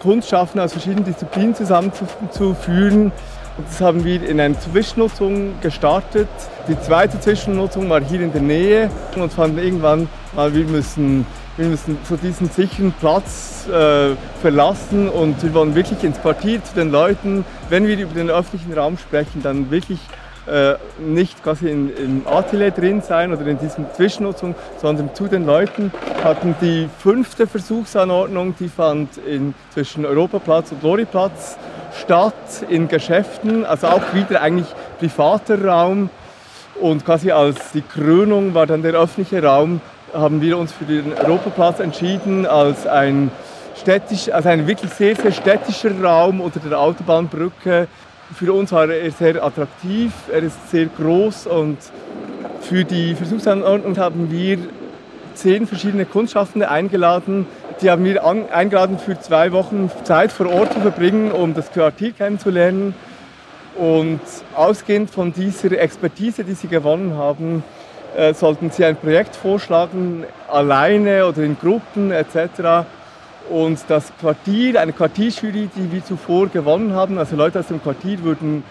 Kunstschaffende 0.00 0.64
aus 0.64 0.72
verschiedenen 0.72 1.04
Disziplinen 1.04 1.54
zusammenzuführen. 1.54 3.12
Und 3.56 3.68
das 3.68 3.80
haben 3.80 4.04
wir 4.04 4.26
in 4.28 4.40
einer 4.40 4.58
Zwischennutzung 4.58 5.60
gestartet. 5.60 6.28
Die 6.68 6.80
zweite 6.80 7.20
Zwischennutzung 7.20 7.88
war 7.88 8.00
hier 8.00 8.20
in 8.20 8.32
der 8.32 8.42
Nähe 8.42 8.90
und 9.16 9.32
fanden 9.32 9.58
irgendwann 9.58 10.08
mal, 10.34 10.52
wir 10.54 10.64
müssen, 10.64 11.26
wir 11.56 11.66
müssen 11.66 11.98
so 12.08 12.16
diesen 12.16 12.48
sicheren 12.48 12.92
Platz 12.92 13.66
äh, 13.68 14.16
verlassen 14.40 15.08
und 15.08 15.42
wir 15.42 15.52
wollen 15.52 15.74
wirklich 15.74 16.02
ins 16.02 16.20
Quartier 16.20 16.64
zu 16.64 16.74
den 16.74 16.90
Leuten, 16.90 17.44
wenn 17.68 17.86
wir 17.86 17.98
über 17.98 18.14
den 18.14 18.30
öffentlichen 18.30 18.72
Raum 18.72 18.96
sprechen, 18.98 19.42
dann 19.42 19.70
wirklich 19.70 19.98
äh, 20.46 20.74
nicht 20.98 21.42
quasi 21.42 21.68
in, 21.68 21.94
im 21.96 22.26
Atelier 22.26 22.70
drin 22.70 23.02
sein 23.02 23.32
oder 23.32 23.46
in 23.46 23.58
diesem 23.58 23.86
Zwischennutzung, 23.94 24.54
sondern 24.80 25.14
zu 25.14 25.26
den 25.26 25.44
Leuten. 25.44 25.92
Hatten 26.24 26.54
die 26.60 26.88
fünfte 26.98 27.46
Versuchsanordnung, 27.46 28.54
die 28.58 28.68
fand 28.68 29.16
in, 29.18 29.54
zwischen 29.70 30.06
Europaplatz 30.06 30.72
und 30.72 30.82
Loriplatz 30.82 31.56
statt, 32.00 32.34
in 32.68 32.88
Geschäften, 32.88 33.64
also 33.64 33.88
auch 33.88 34.14
wieder 34.14 34.40
eigentlich 34.40 34.68
privater 34.98 35.62
Raum. 35.64 36.10
Und 36.80 37.04
quasi 37.04 37.30
als 37.30 37.72
die 37.72 37.82
Krönung 37.82 38.54
war 38.54 38.66
dann 38.66 38.82
der 38.82 38.94
öffentliche 38.94 39.42
Raum, 39.42 39.80
haben 40.14 40.40
wir 40.40 40.56
uns 40.58 40.72
für 40.72 40.84
den 40.84 41.12
Europaplatz 41.12 41.80
entschieden 41.80 42.46
als 42.46 42.86
ein 42.86 43.30
städtisch, 43.80 44.30
also 44.30 44.48
ein 44.48 44.66
wirklich 44.66 44.90
sehr, 44.92 45.16
sehr 45.16 45.32
städtischer 45.32 45.92
Raum 46.02 46.40
unter 46.40 46.60
der 46.60 46.78
Autobahnbrücke 46.78 47.88
für 48.34 48.52
uns 48.52 48.72
war 48.72 48.88
er 48.88 49.10
sehr 49.10 49.42
attraktiv, 49.42 50.12
er 50.32 50.42
ist 50.42 50.70
sehr 50.70 50.86
groß 50.86 51.46
und 51.46 51.78
für 52.60 52.84
die 52.84 53.14
Versuchsanordnung 53.14 53.96
haben 53.98 54.30
wir 54.30 54.58
zehn 55.34 55.66
verschiedene 55.66 56.04
Kunstschaffende 56.04 56.70
eingeladen. 56.70 57.46
Die 57.80 57.90
haben 57.90 58.04
wir 58.04 58.24
eingeladen 58.24 58.98
für 58.98 59.18
zwei 59.18 59.52
Wochen 59.52 59.90
Zeit 60.04 60.32
vor 60.32 60.50
Ort 60.50 60.74
zu 60.74 60.80
verbringen, 60.80 61.32
um 61.32 61.54
das 61.54 61.72
Quartier 61.72 62.12
kennenzulernen. 62.12 62.94
Und 63.76 64.20
ausgehend 64.54 65.10
von 65.10 65.32
dieser 65.32 65.72
Expertise, 65.72 66.44
die 66.44 66.52
sie 66.52 66.68
gewonnen 66.68 67.16
haben, 67.16 67.64
äh, 68.16 68.34
sollten 68.34 68.70
sie 68.70 68.84
ein 68.84 68.96
Projekt 68.96 69.36
vorschlagen, 69.36 70.24
alleine 70.48 71.26
oder 71.26 71.42
in 71.42 71.56
Gruppen 71.58 72.10
etc., 72.10 72.84
und 73.48 73.78
das 73.88 74.12
Quartier, 74.20 74.80
eine 74.80 74.92
Quartierjury, 74.92 75.68
die 75.74 75.92
wir 75.92 76.04
zuvor 76.04 76.48
gewonnen 76.48 76.92
haben, 76.92 77.18
also 77.18 77.36
Leute 77.36 77.60
aus 77.60 77.68
dem 77.68 77.82
Quartier 77.82 78.22
wurden, 78.22 78.62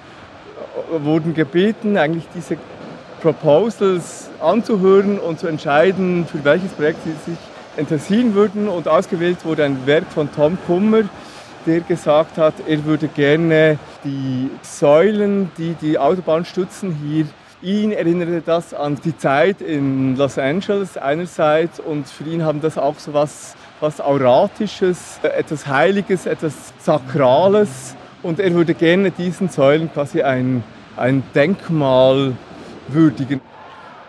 wurden 0.91 1.33
gebeten, 1.33 1.97
eigentlich 1.97 2.25
diese 2.33 2.57
Proposals 3.21 4.29
anzuhören 4.39 5.19
und 5.19 5.39
zu 5.39 5.47
entscheiden, 5.47 6.25
für 6.25 6.43
welches 6.43 6.71
Projekt 6.71 6.99
sie 7.03 7.31
sich 7.31 7.39
interessieren 7.75 8.33
würden. 8.35 8.69
Und 8.69 8.87
ausgewählt 8.87 9.43
wurde 9.43 9.65
ein 9.65 9.85
Werk 9.85 10.05
von 10.13 10.29
Tom 10.33 10.57
Kummer, 10.65 11.03
der 11.65 11.81
gesagt 11.81 12.37
hat, 12.37 12.53
er 12.67 12.85
würde 12.85 13.07
gerne 13.07 13.77
die 14.05 14.49
Säulen, 14.61 15.51
die 15.57 15.73
die 15.81 15.97
Autobahn 15.99 16.45
stützen, 16.45 16.97
hier 17.03 17.25
Ihn 17.61 17.91
erinnerte 17.91 18.41
das 18.41 18.73
an 18.73 18.97
die 19.03 19.17
Zeit 19.17 19.59
in 19.61 20.15
Los 20.15 20.37
Angeles 20.37 20.95
einerseits 20.95 21.81
und 21.81 22.07
für 22.07 22.23
ihn 22.23 22.45
haben 22.45 22.61
das 22.61 22.77
auch 22.77 22.97
so 22.97 23.13
was 23.13 23.57
was 23.79 24.01
Auratisches, 24.01 25.19
etwas 25.23 25.67
Heiliges, 25.67 26.25
etwas 26.25 26.53
Sakrales. 26.79 27.95
Und 28.21 28.39
er 28.39 28.53
würde 28.53 28.73
gerne 28.73 29.11
diesen 29.11 29.49
Säulen 29.49 29.91
quasi 29.91 30.21
ein, 30.21 30.63
ein 30.97 31.23
Denkmal 31.33 32.33
würdigen. 32.89 33.39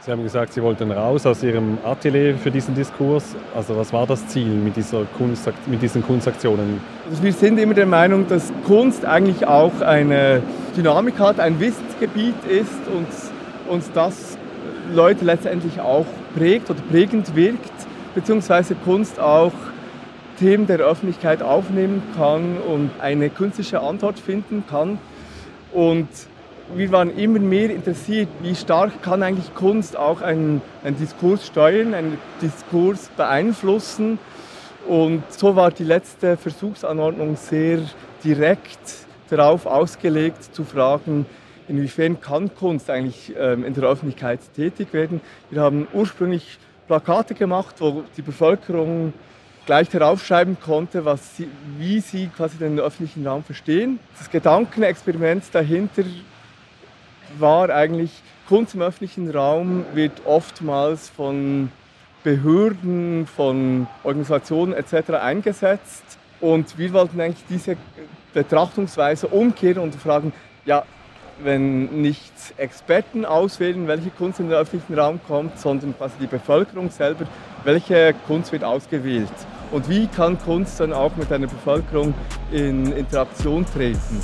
Sie 0.01 0.11
haben 0.11 0.23
gesagt, 0.23 0.55
Sie 0.55 0.63
wollten 0.63 0.91
raus 0.91 1.27
aus 1.27 1.43
Ihrem 1.43 1.79
Atelier 1.85 2.35
für 2.37 2.51
diesen 2.51 2.75
Diskurs. 2.75 3.37
Also 3.55 3.77
was 3.77 3.93
war 3.93 4.07
das 4.07 4.27
Ziel 4.29 4.47
mit, 4.47 4.75
dieser 4.75 5.05
Kunst, 5.17 5.49
mit 5.67 5.83
diesen 5.83 6.03
Kunstaktionen? 6.03 6.81
Also 7.09 7.23
wir 7.23 7.33
sind 7.33 7.59
immer 7.59 7.75
der 7.75 7.87
Meinung, 7.87 8.27
dass 8.27 8.51
Kunst 8.67 9.05
eigentlich 9.05 9.47
auch 9.47 9.81
eine 9.83 10.43
Dynamik 10.75 11.19
hat, 11.19 11.39
ein 11.39 11.61
Wissensgebiet 11.61 12.35
ist 12.49 12.73
und, 12.97 13.07
und 13.73 13.85
das 13.95 14.39
Leute 14.95 15.25
letztendlich 15.25 15.81
auch 15.81 16.07
prägt 16.35 16.71
oder 16.71 16.81
prägend 16.91 17.37
wirkt 17.37 17.80
beziehungsweise 18.15 18.75
Kunst 18.75 19.21
auch 19.21 19.53
Themen 20.39 20.67
der 20.67 20.79
Öffentlichkeit 20.79 21.43
aufnehmen 21.43 22.03
kann 22.17 22.57
und 22.59 22.91
eine 22.99 23.29
künstliche 23.31 23.81
Antwort 23.81 24.19
finden 24.19 24.65
kann. 24.69 24.99
Und 25.73 26.09
wir 26.75 26.91
waren 26.93 27.17
immer 27.17 27.41
mehr 27.41 27.71
interessiert, 27.71 28.29
wie 28.43 28.55
stark 28.55 29.03
kann 29.03 29.23
eigentlich 29.23 29.55
Kunst 29.55 29.97
auch 29.97 30.23
einen, 30.23 30.63
einen 30.83 30.97
Diskurs 30.97 31.47
steuern, 31.47 31.95
einen 31.95 32.19
Diskurs 32.41 33.11
beeinflussen. 33.17 34.19
Und 34.89 35.23
so 35.31 35.57
war 35.57 35.71
die 35.71 35.85
letzte 35.85 36.37
Versuchsanordnung 36.37 37.37
sehr 37.37 37.81
direkt 38.25 38.79
darauf 39.29 39.67
ausgelegt, 39.67 40.55
zu 40.55 40.65
fragen, 40.65 41.27
inwiefern 41.69 42.21
kann 42.21 42.55
Kunst 42.55 42.91
eigentlich 42.91 43.33
ähm, 43.39 43.65
in 43.65 43.75
der 43.75 43.85
Öffentlichkeit 43.85 44.41
tätig 44.57 44.93
werden. 44.93 45.21
Wir 45.51 45.63
haben 45.63 45.87
ursprünglich 45.93 46.59
Plakate 46.91 47.35
gemacht, 47.35 47.77
wo 47.79 48.03
die 48.17 48.23
Bevölkerung 48.23 49.13
gleich 49.65 49.93
heraufschreiben 49.93 50.57
konnte, 50.61 51.05
was 51.05 51.37
sie, 51.37 51.49
wie 51.79 52.01
sie 52.01 52.27
quasi 52.27 52.59
den 52.59 52.81
öffentlichen 52.81 53.25
Raum 53.25 53.45
verstehen. 53.45 54.01
Das 54.19 54.29
Gedankenexperiment 54.29 55.45
dahinter 55.53 56.03
war 57.39 57.71
eigentlich, 57.71 58.11
Kunst 58.49 58.75
im 58.75 58.83
öffentlichen 58.83 59.31
Raum 59.31 59.85
wird 59.95 60.23
oftmals 60.25 61.09
von 61.11 61.71
Behörden, 62.25 63.29
von 63.29 63.87
Organisationen 64.03 64.73
etc. 64.73 65.11
eingesetzt. 65.11 66.19
Und 66.41 66.77
wir 66.77 66.93
wollten 66.93 67.21
eigentlich 67.21 67.45
diese 67.49 67.77
Betrachtungsweise 68.35 69.29
umkehren 69.29 69.81
und 69.81 69.95
fragen, 69.95 70.33
ja, 70.65 70.83
wenn 71.43 72.03
nicht 72.03 72.33
Experten 72.57 73.25
auswählen, 73.25 73.87
welche 73.87 74.11
Kunst 74.11 74.41
in 74.41 74.49
den 74.49 74.59
öffentlichen 74.59 74.99
Raum 74.99 75.21
kommt, 75.27 75.59
sondern 75.59 75.97
quasi 75.97 76.15
die 76.21 76.27
Bevölkerung 76.27 76.91
selber, 76.91 77.27
welche 77.65 78.15
Kunst 78.27 78.53
wird 78.53 78.65
ausgewählt. 78.65 79.29
Und 79.73 79.89
wie 79.89 80.07
kann 80.07 80.39
Kunst 80.39 80.81
dann 80.81 80.93
auch 80.93 81.15
mit 81.17 81.33
einer 81.33 81.47
Bevölkerung 81.47 82.15
in 82.51 82.93
Interaktion 82.93 83.65
treten? 83.67 84.23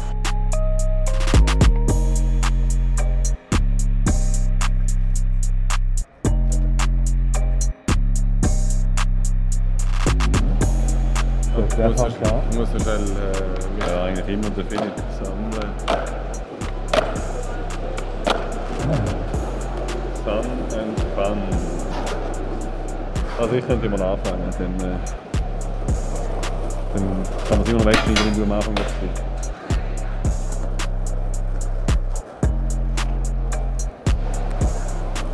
Der 11.76 11.90
muss, 11.90 11.96
klar. 11.96 12.42
muss 12.56 12.72
er 12.72 12.80
schnell, 12.80 13.04
äh, 13.04 13.86
ja, 13.86 14.04
eigentlich 14.04 14.28
immer 14.28 14.48
der 14.48 14.64
Philipp 14.64 14.94
sammeln. 15.22 16.15
Sun 20.26 20.44
and 20.76 21.00
Fun. 21.14 21.38
Also 23.38 23.54
ich 23.54 23.64
könnte 23.64 23.86
immer 23.86 24.00
anfangen, 24.00 24.42
dann, 24.58 24.90
äh, 24.90 24.98
dann 26.94 27.22
kann 27.48 27.58
man 27.58 27.60
es 27.60 27.68
immer 27.68 27.78
noch 27.78 27.86
wegschneiden, 27.86 28.26
wenn 28.26 28.34
du 28.34 28.42
am 28.42 28.52
Anfang 28.52 28.74
bist. 28.74 28.94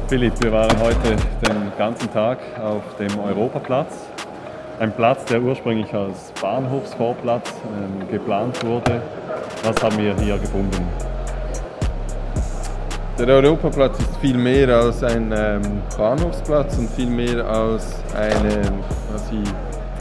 Philipp, 0.08 0.42
wir 0.42 0.52
waren 0.52 0.78
heute 0.78 1.16
den 1.46 1.72
ganzen 1.78 2.12
Tag 2.12 2.38
auf 2.62 2.82
dem 2.98 3.18
Europaplatz 3.18 3.94
ein 4.78 4.92
Platz, 4.92 5.24
der 5.24 5.40
ursprünglich 5.40 5.94
als 5.94 6.32
Bahnhofsvorplatz 6.38 7.50
ähm, 7.64 8.06
geplant 8.10 8.62
wurde. 8.62 9.00
Was 9.62 9.82
haben 9.82 9.96
wir 9.96 10.14
hier 10.16 10.36
gefunden? 10.36 11.11
Der 13.22 13.36
Europaplatz 13.36 14.00
ist 14.00 14.16
viel 14.16 14.36
mehr 14.36 14.68
als 14.68 15.04
ein 15.04 15.32
ähm, 15.32 15.62
Bahnhofsplatz 15.96 16.76
und 16.78 16.90
viel 16.90 17.06
mehr 17.06 17.46
als 17.46 17.94
eine 18.16 18.62
quasi 19.08 19.44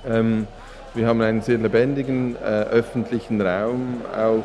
ähm, 0.08 0.48
wir 0.94 1.08
haben 1.08 1.22
einen 1.22 1.42
sehr 1.42 1.58
lebendigen 1.58 2.36
äh, 2.38 2.48
öffentlichen 2.48 3.42
Raum 3.42 4.02
auch 4.16 4.44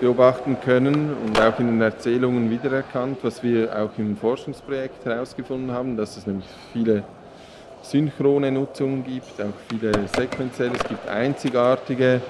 beobachten 0.00 0.56
können 0.64 1.14
und 1.24 1.38
auch 1.40 1.58
in 1.60 1.66
den 1.66 1.80
Erzählungen 1.82 2.50
wiedererkannt, 2.50 3.18
was 3.22 3.42
wir 3.42 3.70
auch 3.76 3.90
im 3.98 4.16
Forschungsprojekt 4.16 5.04
herausgefunden 5.04 5.70
haben, 5.72 5.96
dass 5.96 6.16
es 6.16 6.26
nämlich 6.26 6.46
viele 6.72 7.02
synchrone 7.82 8.50
Nutzungen 8.50 9.04
gibt, 9.04 9.40
auch 9.40 9.54
viele 9.68 9.92
sequenzielle, 10.16 10.72
es 10.74 10.84
gibt 10.84 11.08
einzigartige 11.08 12.20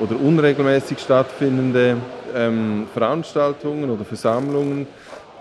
oder 0.00 0.20
unregelmäßig 0.20 0.98
stattfindende 0.98 1.96
ähm, 2.34 2.86
Veranstaltungen 2.92 3.90
oder 3.90 4.04
Versammlungen, 4.04 4.86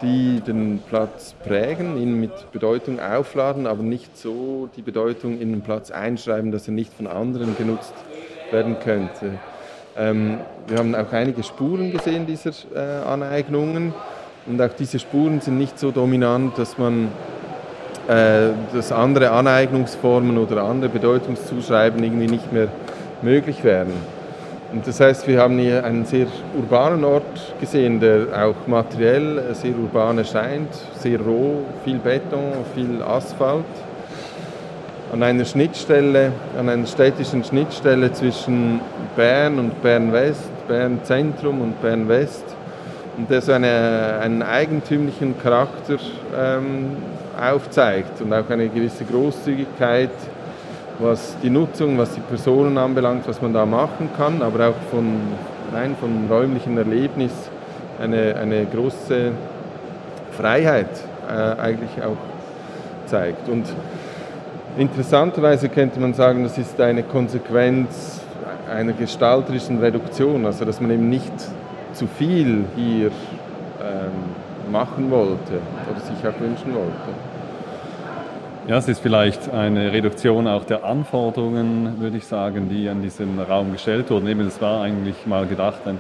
die 0.02 0.42
den 0.42 0.82
Platz 0.88 1.34
prägen, 1.44 1.98
ihn 1.98 2.20
mit 2.20 2.52
Bedeutung 2.52 3.00
aufladen, 3.00 3.68
aber 3.68 3.84
nicht 3.84 4.18
so 4.18 4.70
die 4.76 4.82
Bedeutung 4.82 5.40
in 5.40 5.52
den 5.52 5.62
Platz 5.62 5.92
einschreiben, 5.92 6.52
dass 6.52 6.68
er 6.68 6.74
nicht 6.74 6.94
von 6.94 7.08
anderen 7.08 7.58
genutzt 7.58 7.94
werden 8.52 8.80
könnte. 8.80 9.40
Ähm, 9.98 10.38
wir 10.68 10.78
haben 10.78 10.96
auch 10.96 11.12
einige 11.12 11.44
Spuren 11.44 11.92
gesehen 11.92 12.26
dieser 12.26 12.52
äh, 12.76 13.08
Aneignungen 13.08 13.94
und 14.46 14.62
auch 14.62 14.74
diese 14.78 15.00
Spuren 15.00 15.42
sind 15.42 15.58
nicht 15.58 15.78
so 15.80 15.92
dominant, 15.92 16.58
dass 16.58 16.78
man 16.78 17.10
äh, 18.10 18.54
dass 18.74 18.92
andere 18.92 19.30
Aneignungsformen 19.30 20.40
oder 20.40 20.64
andere 20.64 20.90
Bedeutungszuschreiben 20.90 22.04
irgendwie 22.04 22.26
nicht 22.26 22.52
mehr 22.52 22.70
möglich 23.22 23.64
wären. 23.64 23.94
Und 24.72 24.88
das 24.88 25.00
heißt, 25.00 25.28
wir 25.28 25.40
haben 25.40 25.60
hier 25.60 25.84
einen 25.84 26.06
sehr 26.06 26.26
urbanen 26.56 27.04
Ort 27.04 27.54
gesehen, 27.60 28.00
der 28.00 28.28
auch 28.34 28.68
materiell 28.68 29.54
sehr 29.54 29.76
urban 29.78 30.18
erscheint, 30.20 30.70
sehr 30.96 31.20
roh, 31.20 31.66
viel 31.84 32.00
Beton, 32.00 32.54
viel 32.74 33.02
Asphalt. 33.04 33.66
An 35.12 35.24
einer 35.24 35.46
Schnittstelle, 35.46 36.32
an 36.58 36.70
einer 36.70 36.86
städtischen 36.86 37.44
Schnittstelle 37.44 38.14
zwischen 38.14 38.80
Bern 39.16 39.58
und 39.58 39.82
Bern-West, 39.82 40.68
Bern-Zentrum 40.68 41.62
und 41.62 41.82
Bern-West. 41.82 42.46
Und 43.18 43.30
der 43.30 43.42
so 43.42 43.52
eine, 43.52 44.20
einen 44.22 44.44
eigentümlichen 44.44 45.38
Charakter 45.42 45.98
ähm, 46.38 46.98
aufzeigt 47.40 48.22
und 48.22 48.32
auch 48.34 48.50
eine 48.50 48.70
gewisse 48.70 49.04
Großzügigkeit 49.04 50.12
was 51.00 51.38
die 51.42 51.50
Nutzung, 51.50 51.98
was 51.98 52.14
die 52.14 52.22
Personen 52.22 52.78
anbelangt, 52.78 53.28
was 53.28 53.42
man 53.42 53.54
da 53.54 53.66
machen 53.66 54.10
kann, 54.18 54.42
aber 54.42 54.70
auch 54.70 54.76
von, 54.92 55.18
rein 55.74 55.96
vom 56.00 56.28
räumlichen 56.30 56.78
Erlebnis 56.78 57.32
eine, 58.02 58.36
eine 58.36 58.66
große 58.66 59.32
Freiheit 60.32 60.90
äh, 61.28 61.60
eigentlich 61.60 62.04
auch 62.04 62.18
zeigt. 63.06 63.48
Und 63.48 63.66
interessanterweise 64.80 65.70
könnte 65.70 66.00
man 66.00 66.14
sagen, 66.14 66.44
das 66.44 66.58
ist 66.58 66.80
eine 66.80 67.04
Konsequenz 67.04 68.22
einer 68.70 68.94
gestalterischen 68.94 69.80
Reduktion, 69.80 70.46
also 70.46 70.64
dass 70.64 70.80
man 70.80 70.92
eben 70.92 71.10
nicht 71.10 71.34
zu 71.94 72.08
viel 72.08 72.66
hier 72.76 73.08
ähm, 73.08 74.72
machen 74.72 75.12
wollte 75.12 75.60
oder 75.90 76.00
sich 76.00 76.18
auch 76.20 76.40
wünschen 76.40 76.74
wollte. 76.74 76.94
Ja, 78.68 78.78
es 78.78 78.88
ist 78.88 79.00
vielleicht 79.00 79.52
eine 79.52 79.92
Reduktion 79.92 80.48
auch 80.48 80.64
der 80.64 80.84
Anforderungen, 80.84 82.00
würde 82.00 82.18
ich 82.18 82.28
sagen, 82.28 82.70
die 82.70 82.88
an 82.88 83.02
diesen 83.02 83.40
Raum 83.40 83.72
gestellt 83.72 84.12
wurden. 84.12 84.28
Eben, 84.28 84.42
es 84.42 84.62
war 84.62 84.84
eigentlich 84.84 85.26
mal 85.26 85.48
gedacht, 85.48 85.88
ein 85.88 85.98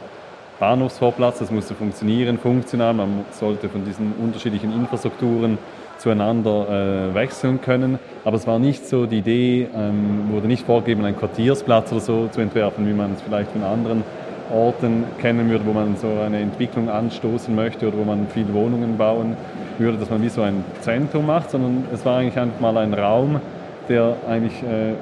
Bahnhofsvorplatz, 0.59 1.39
das 1.39 1.49
musste 1.49 1.73
funktionieren, 1.73 2.37
funktional, 2.37 2.93
man 2.93 3.25
sollte 3.31 3.69
von 3.69 3.85
diesen 3.85 4.13
unterschiedlichen 4.21 4.71
Infrastrukturen 4.71 5.57
zueinander 5.99 7.11
äh, 7.11 7.13
wechseln 7.13 7.61
können. 7.61 7.99
Aber 8.25 8.37
es 8.37 8.47
war 8.47 8.57
nicht 8.57 8.87
so, 8.87 9.05
die 9.05 9.19
Idee 9.19 9.67
ähm, 9.75 10.29
wurde 10.31 10.47
nicht 10.47 10.65
vorgegeben, 10.65 11.05
einen 11.05 11.17
Quartiersplatz 11.17 11.91
oder 11.91 12.01
so 12.01 12.27
zu 12.27 12.41
entwerfen, 12.41 12.87
wie 12.87 12.93
man 12.93 13.13
es 13.13 13.21
vielleicht 13.21 13.51
von 13.51 13.63
anderen 13.63 14.03
Orten 14.51 15.03
kennen 15.21 15.49
würde, 15.49 15.65
wo 15.65 15.73
man 15.73 15.95
so 15.95 16.07
eine 16.25 16.39
Entwicklung 16.39 16.89
anstoßen 16.89 17.53
möchte 17.53 17.87
oder 17.87 17.97
wo 17.97 18.03
man 18.03 18.27
viele 18.33 18.53
Wohnungen 18.53 18.97
bauen 18.97 19.37
würde, 19.77 19.97
dass 19.97 20.09
man 20.09 20.21
wie 20.23 20.29
so 20.29 20.41
ein 20.41 20.63
Zentrum 20.81 21.27
macht, 21.27 21.51
sondern 21.51 21.85
es 21.93 22.03
war 22.05 22.17
eigentlich 22.17 22.39
einfach 22.39 22.59
mal 22.59 22.77
ein 22.77 22.93
Raum, 22.93 23.39
der 23.87 24.15
eigentlich 24.27 24.63
äh, 24.63 24.93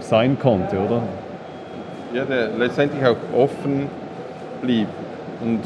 sein 0.00 0.38
konnte, 0.38 0.78
oder? 0.78 1.02
Ja, 2.12 2.24
der 2.24 2.50
letztendlich 2.56 3.04
auch 3.04 3.16
offen 3.36 3.88
blieb. 4.62 4.86
Und 5.42 5.60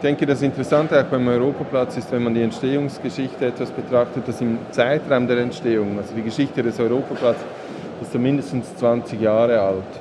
ich 0.00 0.02
denke, 0.02 0.24
das 0.24 0.40
Interessante 0.40 0.98
auch 0.98 1.04
beim 1.10 1.28
Europaplatz 1.28 1.98
ist, 1.98 2.10
wenn 2.10 2.24
man 2.24 2.32
die 2.32 2.40
Entstehungsgeschichte 2.40 3.44
etwas 3.44 3.70
betrachtet, 3.70 4.26
dass 4.26 4.40
im 4.40 4.56
Zeitraum 4.70 5.28
der 5.28 5.36
Entstehung, 5.36 5.98
also 5.98 6.14
die 6.16 6.22
Geschichte 6.22 6.62
des 6.62 6.80
Europaplatzes, 6.80 7.44
ist 8.00 8.14
er 8.14 8.18
mindestens 8.18 8.74
20 8.76 9.20
Jahre 9.20 9.60
alt. 9.60 10.00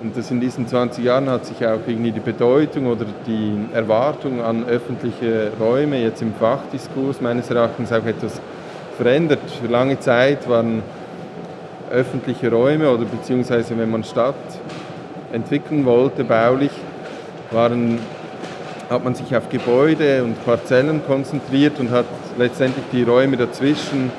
Und 0.00 0.16
das 0.16 0.30
in 0.30 0.40
diesen 0.40 0.66
20 0.66 1.04
Jahren 1.04 1.28
hat 1.28 1.44
sich 1.44 1.58
auch 1.58 1.80
irgendwie 1.86 2.12
die 2.12 2.20
Bedeutung 2.20 2.86
oder 2.86 3.04
die 3.26 3.54
Erwartung 3.74 4.40
an 4.40 4.64
öffentliche 4.66 5.52
Räume 5.60 6.02
jetzt 6.02 6.22
im 6.22 6.32
Fachdiskurs 6.32 7.20
meines 7.20 7.50
Erachtens 7.50 7.92
auch 7.92 8.06
etwas 8.06 8.40
verändert. 8.96 9.40
Für 9.60 9.70
lange 9.70 10.00
Zeit 10.00 10.48
waren 10.48 10.82
öffentliche 11.92 12.50
Räume 12.50 12.88
oder 12.88 13.04
beziehungsweise 13.04 13.76
wenn 13.76 13.90
man 13.90 14.04
Stadt 14.04 14.34
entwickeln 15.34 15.84
wollte, 15.84 16.24
baulich, 16.24 16.72
waren 17.50 17.98
hat 18.90 19.04
man 19.04 19.14
sich 19.14 19.34
auf 19.34 19.48
Gebäude 19.48 20.22
und 20.22 20.44
Parzellen 20.44 21.02
konzentriert 21.06 21.80
und 21.80 21.90
hat 21.90 22.06
letztendlich 22.38 22.84
die 22.92 23.02
Räume 23.02 23.36
dazwischen 23.36 24.12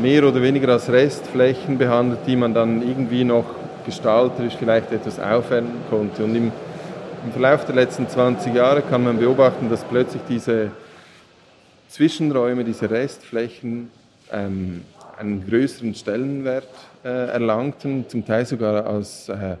mehr 0.00 0.24
oder 0.24 0.42
weniger 0.42 0.72
als 0.72 0.90
Restflächen 0.90 1.78
behandelt, 1.78 2.20
die 2.26 2.36
man 2.36 2.54
dann 2.54 2.82
irgendwie 2.82 3.24
noch 3.24 3.44
gestalterisch 3.84 4.54
vielleicht 4.58 4.92
etwas 4.92 5.18
aufwenden 5.18 5.80
konnte. 5.90 6.24
Und 6.24 6.34
im, 6.34 6.52
im 7.24 7.32
Verlauf 7.32 7.64
der 7.64 7.74
letzten 7.74 8.08
20 8.08 8.54
Jahre 8.54 8.82
kann 8.82 9.04
man 9.04 9.18
beobachten, 9.18 9.70
dass 9.70 9.84
plötzlich 9.84 10.22
diese 10.28 10.70
Zwischenräume, 11.88 12.64
diese 12.64 12.90
Restflächen 12.90 13.90
ähm, 14.32 14.82
einen 15.18 15.46
größeren 15.48 15.94
Stellenwert 15.94 16.68
äh, 17.04 17.08
erlangten, 17.08 18.08
zum 18.08 18.26
Teil 18.26 18.46
sogar 18.46 18.86
als 18.86 19.28
äh, 19.28 19.56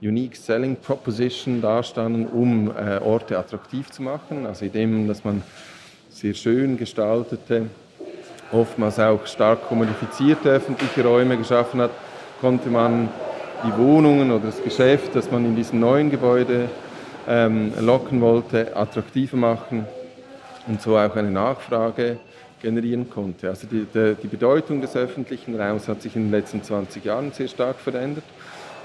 Unique 0.00 0.36
Selling 0.36 0.76
Proposition 0.76 1.60
dastanden, 1.60 2.26
um 2.26 2.70
äh, 2.70 2.98
Orte 2.98 3.36
attraktiv 3.36 3.90
zu 3.90 4.02
machen. 4.02 4.46
Also 4.46 4.64
indem, 4.64 5.08
dass 5.08 5.24
man 5.24 5.42
sehr 6.10 6.34
schön 6.34 6.76
gestaltete, 6.76 7.66
oftmals 8.52 8.98
auch 9.00 9.26
stark 9.26 9.68
kommodifizierte 9.68 10.50
öffentliche 10.50 11.04
Räume 11.04 11.36
geschaffen 11.36 11.80
hat, 11.80 11.90
konnte 12.40 12.68
man 12.68 13.08
die 13.64 13.76
Wohnungen 13.76 14.30
oder 14.30 14.46
das 14.46 14.62
Geschäft, 14.62 15.16
das 15.16 15.30
man 15.30 15.44
in 15.44 15.56
diesem 15.56 15.80
neuen 15.80 16.10
Gebäude 16.10 16.68
ähm, 17.26 17.72
locken 17.80 18.20
wollte, 18.20 18.76
attraktiver 18.76 19.36
machen 19.36 19.84
und 20.68 20.80
so 20.80 20.96
auch 20.96 21.16
eine 21.16 21.30
Nachfrage 21.30 22.18
generieren 22.62 23.10
konnte. 23.10 23.48
Also 23.48 23.66
die, 23.66 23.86
die, 23.92 24.16
die 24.22 24.26
Bedeutung 24.28 24.80
des 24.80 24.94
öffentlichen 24.96 25.60
Raums 25.60 25.88
hat 25.88 26.02
sich 26.02 26.14
in 26.14 26.26
den 26.26 26.30
letzten 26.30 26.62
20 26.62 27.04
Jahren 27.04 27.32
sehr 27.32 27.48
stark 27.48 27.76
verändert. 27.76 28.24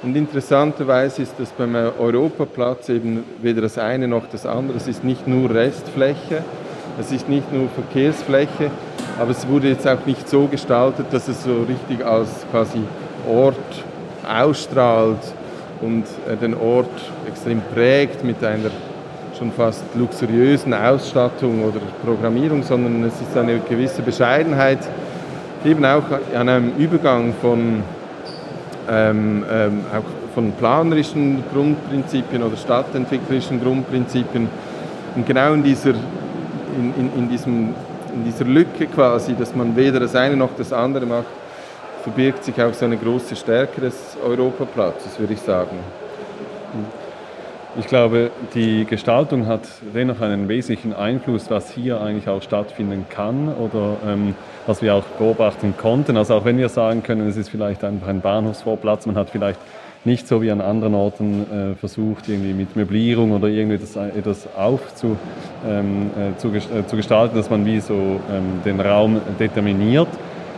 Und 0.03 0.17
interessanterweise 0.17 1.21
ist 1.21 1.35
das 1.37 1.49
beim 1.51 1.75
Europaplatz 1.75 2.89
eben 2.89 3.23
weder 3.41 3.61
das 3.61 3.77
eine 3.77 4.05
noch 4.05 4.23
das 4.29 4.45
andere. 4.45 4.75
Es 4.75 4.87
ist 4.87 5.05
nicht 5.05 5.27
nur 5.29 5.49
Restfläche, 5.49 6.43
es 6.99 7.11
ist 7.13 7.29
nicht 7.29 7.53
nur 7.53 7.69
Verkehrsfläche, 7.69 8.69
aber 9.17 9.31
es 9.31 9.47
wurde 9.47 9.69
jetzt 9.69 9.87
auch 9.87 10.05
nicht 10.05 10.27
so 10.27 10.47
gestaltet, 10.47 11.05
dass 11.11 11.29
es 11.29 11.43
so 11.43 11.63
richtig 11.63 12.05
als 12.05 12.29
quasi 12.51 12.79
Ort 13.29 13.55
ausstrahlt 14.27 15.19
und 15.81 16.03
äh, 16.29 16.35
den 16.35 16.53
Ort 16.53 16.89
extrem 17.25 17.61
prägt 17.73 18.25
mit 18.25 18.43
einer 18.43 18.71
schon 19.37 19.51
fast 19.53 19.83
luxuriösen 19.95 20.73
Ausstattung 20.73 21.63
oder 21.63 21.79
Programmierung, 22.03 22.61
sondern 22.63 23.03
es 23.05 23.13
ist 23.21 23.37
eine 23.37 23.59
gewisse 23.59 24.01
Bescheidenheit, 24.01 24.79
eben 25.65 25.85
auch 25.85 26.03
an 26.35 26.49
einem 26.49 26.73
Übergang 26.77 27.33
von, 27.41 27.83
ähm, 28.89 29.43
ähm, 29.49 29.85
auch 29.91 30.33
von 30.33 30.51
planerischen 30.53 31.43
Grundprinzipien 31.53 32.43
oder 32.43 32.57
stadtentwicklerischen 32.57 33.61
Grundprinzipien. 33.61 34.49
Und 35.15 35.25
genau 35.25 35.53
in 35.53 35.63
dieser, 35.63 35.91
in, 35.91 36.93
in, 36.97 37.11
in, 37.17 37.29
diesem, 37.29 37.75
in 38.13 38.23
dieser 38.25 38.45
Lücke 38.45 38.87
quasi, 38.87 39.35
dass 39.35 39.55
man 39.55 39.75
weder 39.75 39.99
das 39.99 40.15
eine 40.15 40.35
noch 40.35 40.49
das 40.57 40.73
andere 40.73 41.05
macht, 41.05 41.27
verbirgt 42.03 42.43
sich 42.43 42.61
auch 42.61 42.73
so 42.73 42.85
eine 42.85 42.97
große 42.97 43.35
Stärke 43.35 43.81
des 43.81 44.17
Europaplatzes, 44.23 45.19
würde 45.19 45.33
ich 45.33 45.39
sagen. 45.39 45.77
Ich 47.75 47.87
glaube, 47.87 48.29
die 48.53 48.85
Gestaltung 48.85 49.47
hat 49.47 49.61
dennoch 49.95 50.21
einen 50.21 50.47
wesentlichen 50.47 50.93
Einfluss, 50.93 51.49
was 51.49 51.71
hier 51.71 52.01
eigentlich 52.01 52.29
auch 52.29 52.43
stattfinden 52.43 53.07
kann 53.09 53.47
oder 53.47 53.97
ähm, 54.07 54.35
was 54.67 54.83
wir 54.83 54.93
auch 54.93 55.03
beobachten 55.17 55.73
konnten. 55.75 56.15
Also 56.15 56.35
auch 56.35 56.45
wenn 56.45 56.59
wir 56.59 56.69
sagen 56.69 57.01
können, 57.01 57.27
es 57.27 57.35
ist 57.35 57.49
vielleicht 57.49 57.83
einfach 57.83 58.09
ein 58.09 58.21
Bahnhofsvorplatz, 58.21 59.07
man 59.07 59.15
hat 59.15 59.31
vielleicht 59.31 59.59
nicht 60.05 60.27
so 60.27 60.43
wie 60.43 60.51
an 60.51 60.61
anderen 60.61 60.93
Orten 60.93 61.45
äh, 61.51 61.75
versucht, 61.75 62.29
irgendwie 62.29 62.53
mit 62.53 62.75
Möblierung 62.75 63.31
oder 63.31 63.47
irgendwie 63.47 63.79
das, 63.79 63.95
etwas 63.95 64.47
aufzu, 64.55 65.17
ähm, 65.67 66.11
äh, 66.15 66.37
zu, 66.37 66.49
äh, 66.49 67.29
dass 67.33 67.49
man 67.49 67.65
wie 67.65 67.79
so 67.79 67.95
ähm, 67.95 68.61
den 68.63 68.81
Raum 68.81 69.19
determiniert. 69.39 70.09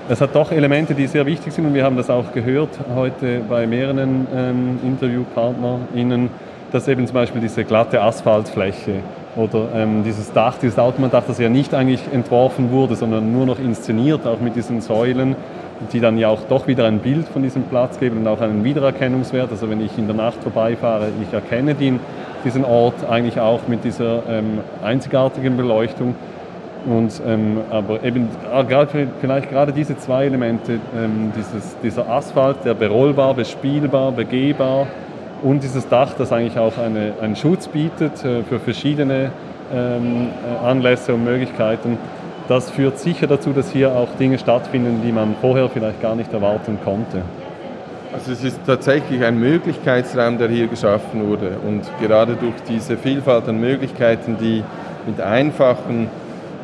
Es 0.10 0.20
hat 0.20 0.36
doch 0.36 0.52
Elemente, 0.52 0.94
die 0.94 1.08
sehr 1.08 1.26
wichtig 1.26 1.54
sind 1.54 1.66
und 1.66 1.74
wir 1.74 1.84
haben 1.84 1.96
das 1.96 2.10
auch 2.10 2.34
gehört 2.34 2.70
heute 2.94 3.42
bei 3.48 3.66
mehreren 3.66 4.28
ähm, 4.36 4.80
InterviewpartnerInnen, 4.84 6.30
dass 6.72 6.88
eben 6.88 7.06
zum 7.08 7.14
Beispiel 7.14 7.42
diese 7.42 7.64
glatte 7.64 8.02
Asphaltfläche 8.02 8.96
oder 9.36 9.68
ähm, 9.76 10.04
dieses 10.04 10.32
Dach, 10.32 10.58
dieses 10.62 10.80
Automatdach, 10.80 11.24
das 11.28 11.40
ja 11.40 11.50
nicht 11.50 11.74
eigentlich 11.74 12.02
entworfen 12.12 12.72
wurde, 12.72 12.96
sondern 12.96 13.32
nur 13.32 13.46
noch 13.46 13.60
inszeniert, 13.60 14.26
auch 14.26 14.40
mit 14.40 14.56
diesen 14.56 14.82
Säulen, 14.82 15.36
die 15.92 16.00
dann 16.00 16.18
ja 16.18 16.30
auch 16.30 16.42
doch 16.48 16.68
wieder 16.68 16.86
ein 16.86 17.00
Bild 17.00 17.28
von 17.28 17.44
diesem 17.44 17.64
Platz 17.64 18.00
geben 18.00 18.20
und 18.20 18.28
auch 18.28 18.42
einen 18.42 18.64
Wiedererkennungswert. 18.64 19.52
Also 19.52 19.70
wenn 19.70 19.82
ich 19.82 19.98
in 19.98 20.08
der 20.08 20.16
Nacht 20.16 20.42
vorbeifahre, 20.42 21.10
ich 21.22 21.34
erkenne 21.34 21.76
den, 21.76 22.00
diesen 22.46 22.64
Ort 22.64 23.08
eigentlich 23.10 23.40
auch 23.40 23.68
mit 23.68 23.84
dieser 23.84 24.24
ähm, 24.30 24.60
einzigartigen 24.84 25.58
Beleuchtung. 25.58 26.16
Und, 26.86 27.20
ähm, 27.28 27.62
aber 27.72 28.04
eben 28.04 28.30
ah, 28.54 28.64
vielleicht 29.20 29.50
gerade 29.50 29.74
diese 29.74 29.98
zwei 29.98 30.26
Elemente, 30.26 30.74
ähm, 30.96 31.32
dieses, 31.36 31.76
dieser 31.82 32.08
Asphalt, 32.08 32.58
der 32.64 32.76
berollbar, 32.76 33.34
bespielbar, 33.34 34.12
begehbar, 34.12 34.86
und 35.46 35.62
dieses 35.62 35.88
Dach, 35.88 36.14
das 36.18 36.32
eigentlich 36.32 36.58
auch 36.58 36.78
eine, 36.80 37.14
einen 37.22 37.36
Schutz 37.36 37.68
bietet 37.68 38.26
äh, 38.26 38.42
für 38.44 38.60
verschiedene 38.60 39.32
ähm, 39.72 40.30
äh, 40.64 40.66
Anlässe 40.66 41.14
und 41.14 41.24
Möglichkeiten, 41.24 42.00
das 42.48 42.72
führt 42.72 42.98
sicher 42.98 43.28
dazu, 43.28 43.52
dass 43.52 43.72
hier 43.72 43.92
auch 43.92 44.08
Dinge 44.20 44.40
stattfinden, 44.40 45.02
die 45.06 45.12
man 45.12 45.36
vorher 45.42 45.70
vielleicht 45.70 46.02
gar 46.02 46.16
nicht 46.16 46.34
erwarten 46.34 46.80
konnte. 46.84 47.22
Also 48.12 48.32
es 48.32 48.44
ist 48.44 48.60
tatsächlich 48.66 49.24
ein 49.24 49.40
Möglichkeitsraum, 49.40 50.40
der 50.40 50.50
hier 50.50 50.68
geschaffen 50.68 51.28
wurde. 51.28 51.58
Und 51.68 51.84
gerade 52.02 52.36
durch 52.36 52.56
diese 52.68 52.98
Vielfalt 52.98 53.48
an 53.48 53.60
Möglichkeiten, 53.60 54.38
die 54.40 54.64
mit 55.06 55.22
einfachen 55.22 56.08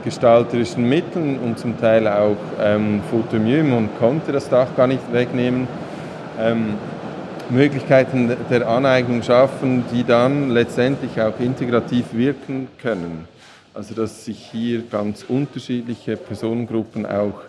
gestalterischen 0.03 0.89
Mitteln 0.89 1.37
und 1.39 1.59
zum 1.59 1.79
Teil 1.79 2.07
auch 2.07 2.37
ähm, 2.59 3.01
Photomieux, 3.11 3.63
man 3.63 3.89
konnte 3.99 4.31
das 4.31 4.49
Dach 4.49 4.67
gar 4.75 4.87
nicht 4.87 5.13
wegnehmen, 5.13 5.67
ähm, 6.39 6.75
Möglichkeiten 7.51 8.35
der 8.49 8.67
Aneignung 8.67 9.23
schaffen, 9.23 9.83
die 9.91 10.03
dann 10.05 10.51
letztendlich 10.51 11.19
auch 11.21 11.37
integrativ 11.39 12.13
wirken 12.13 12.69
können. 12.81 13.27
Also 13.73 13.93
dass 13.93 14.25
sich 14.25 14.37
hier 14.51 14.83
ganz 14.89 15.25
unterschiedliche 15.27 16.15
Personengruppen 16.15 17.05
auch 17.05 17.41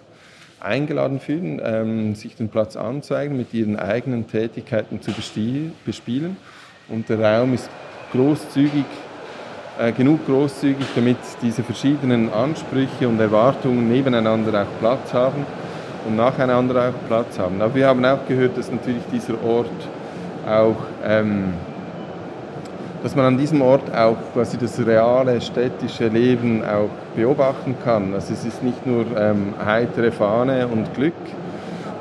eingeladen 0.60 1.20
fühlen, 1.20 1.60
ähm, 1.64 2.14
sich 2.14 2.36
den 2.36 2.48
Platz 2.48 2.76
anzeigen, 2.76 3.36
mit 3.36 3.54
ihren 3.54 3.76
eigenen 3.76 4.28
Tätigkeiten 4.28 5.00
zu 5.00 5.12
bespielen. 5.84 6.36
Und 6.88 7.08
der 7.08 7.20
Raum 7.20 7.54
ist 7.54 7.70
großzügig, 8.12 8.84
äh, 9.78 9.92
genug 9.92 10.26
großzügig, 10.26 10.86
damit 10.94 11.16
diese 11.42 11.62
verschiedenen 11.62 12.32
Ansprüche 12.32 13.08
und 13.08 13.20
Erwartungen 13.20 13.88
nebeneinander 13.88 14.62
auch 14.62 14.80
Platz 14.80 15.12
haben 15.12 15.46
und 16.06 16.16
nacheinander 16.16 16.88
auch 16.88 17.08
Platz 17.08 17.38
haben. 17.38 17.60
Aber 17.60 17.74
wir 17.74 17.86
haben 17.86 18.04
auch 18.04 18.26
gehört, 18.26 18.56
dass 18.56 18.70
natürlich 18.70 19.02
dieser 19.12 19.34
Ort 19.44 19.68
auch, 20.46 20.76
ähm, 21.04 21.54
dass 23.02 23.14
man 23.16 23.24
an 23.26 23.38
diesem 23.38 23.62
Ort 23.62 23.94
auch 23.94 24.16
quasi 24.32 24.56
das 24.56 24.84
reale 24.84 25.40
städtische 25.40 26.08
Leben 26.08 26.62
auch 26.64 26.90
beobachten 27.16 27.76
kann. 27.84 28.14
Also 28.14 28.32
es 28.32 28.44
ist 28.44 28.62
nicht 28.62 28.86
nur 28.86 29.04
ähm, 29.16 29.54
heitere 29.64 30.12
Fahne 30.12 30.66
und 30.68 30.94
Glück, 30.94 31.14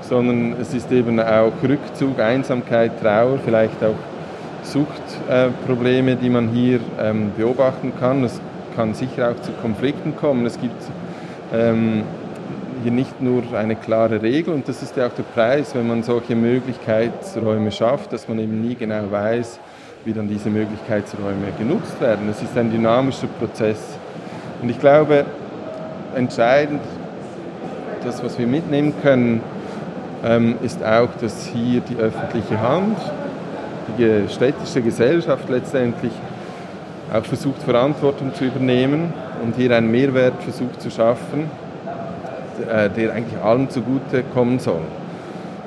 sondern 0.01 0.55
es 0.59 0.73
ist 0.73 0.91
eben 0.91 1.19
auch 1.19 1.51
Rückzug, 1.63 2.19
Einsamkeit, 2.19 2.99
Trauer, 3.01 3.39
vielleicht 3.43 3.83
auch 3.83 3.95
Suchtprobleme, 4.63 6.11
äh, 6.11 6.15
die 6.15 6.29
man 6.29 6.49
hier 6.49 6.79
ähm, 6.99 7.31
beobachten 7.35 7.93
kann. 7.99 8.23
Es 8.23 8.39
kann 8.75 8.93
sicher 8.93 9.31
auch 9.31 9.41
zu 9.41 9.51
Konflikten 9.53 10.15
kommen. 10.15 10.45
Es 10.45 10.59
gibt 10.59 10.81
ähm, 11.53 12.03
hier 12.81 12.91
nicht 12.91 13.21
nur 13.21 13.43
eine 13.55 13.75
klare 13.75 14.21
Regel 14.21 14.53
und 14.53 14.67
das 14.67 14.81
ist 14.81 14.95
ja 14.95 15.07
auch 15.07 15.13
der 15.13 15.23
Preis, 15.23 15.75
wenn 15.75 15.87
man 15.87 16.03
solche 16.03 16.35
Möglichkeitsräume 16.35 17.71
schafft, 17.71 18.13
dass 18.13 18.27
man 18.27 18.39
eben 18.39 18.61
nie 18.61 18.75
genau 18.75 19.11
weiß, 19.11 19.59
wie 20.05 20.13
dann 20.13 20.27
diese 20.27 20.49
Möglichkeitsräume 20.49 21.51
genutzt 21.57 21.99
werden. 22.01 22.29
Es 22.29 22.41
ist 22.41 22.57
ein 22.57 22.71
dynamischer 22.71 23.27
Prozess. 23.27 23.79
Und 24.61 24.69
ich 24.69 24.79
glaube, 24.79 25.25
entscheidend, 26.15 26.81
das, 28.03 28.23
was 28.23 28.37
wir 28.39 28.47
mitnehmen 28.47 28.93
können, 29.01 29.41
ähm, 30.23 30.55
ist 30.63 30.83
auch, 30.83 31.09
dass 31.19 31.47
hier 31.47 31.81
die 31.81 31.95
öffentliche 31.95 32.59
Hand, 32.59 32.97
die 33.97 34.27
städtische 34.29 34.81
Gesellschaft 34.81 35.49
letztendlich 35.49 36.13
auch 37.13 37.25
versucht, 37.25 37.61
Verantwortung 37.63 38.33
zu 38.33 38.45
übernehmen 38.45 39.13
und 39.43 39.55
hier 39.55 39.75
einen 39.75 39.91
Mehrwert 39.91 40.41
versucht 40.43 40.81
zu 40.81 40.89
schaffen 40.89 41.49
äh, 42.61 42.89
der 42.89 43.13
eigentlich 43.13 43.39
allen 43.41 43.69
zugute 43.69 44.23
kommen 44.33 44.59
soll. 44.59 44.81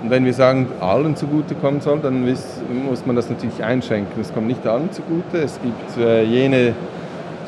Und 0.02 0.10
wenn 0.10 0.24
wir 0.24 0.34
sagen, 0.34 0.68
allen 0.80 1.16
zugute 1.16 1.54
kommen 1.54 1.80
soll, 1.80 2.00
dann 2.00 2.24
muss 2.24 3.06
man 3.06 3.16
das 3.16 3.30
natürlich 3.30 3.64
einschränken. 3.64 4.20
Es 4.20 4.34
kommt 4.34 4.46
nicht 4.46 4.66
allen 4.66 4.92
zugute. 4.92 5.38
Es 5.38 5.58
gibt 5.62 5.96
äh, 5.98 6.24
jene, 6.24 6.74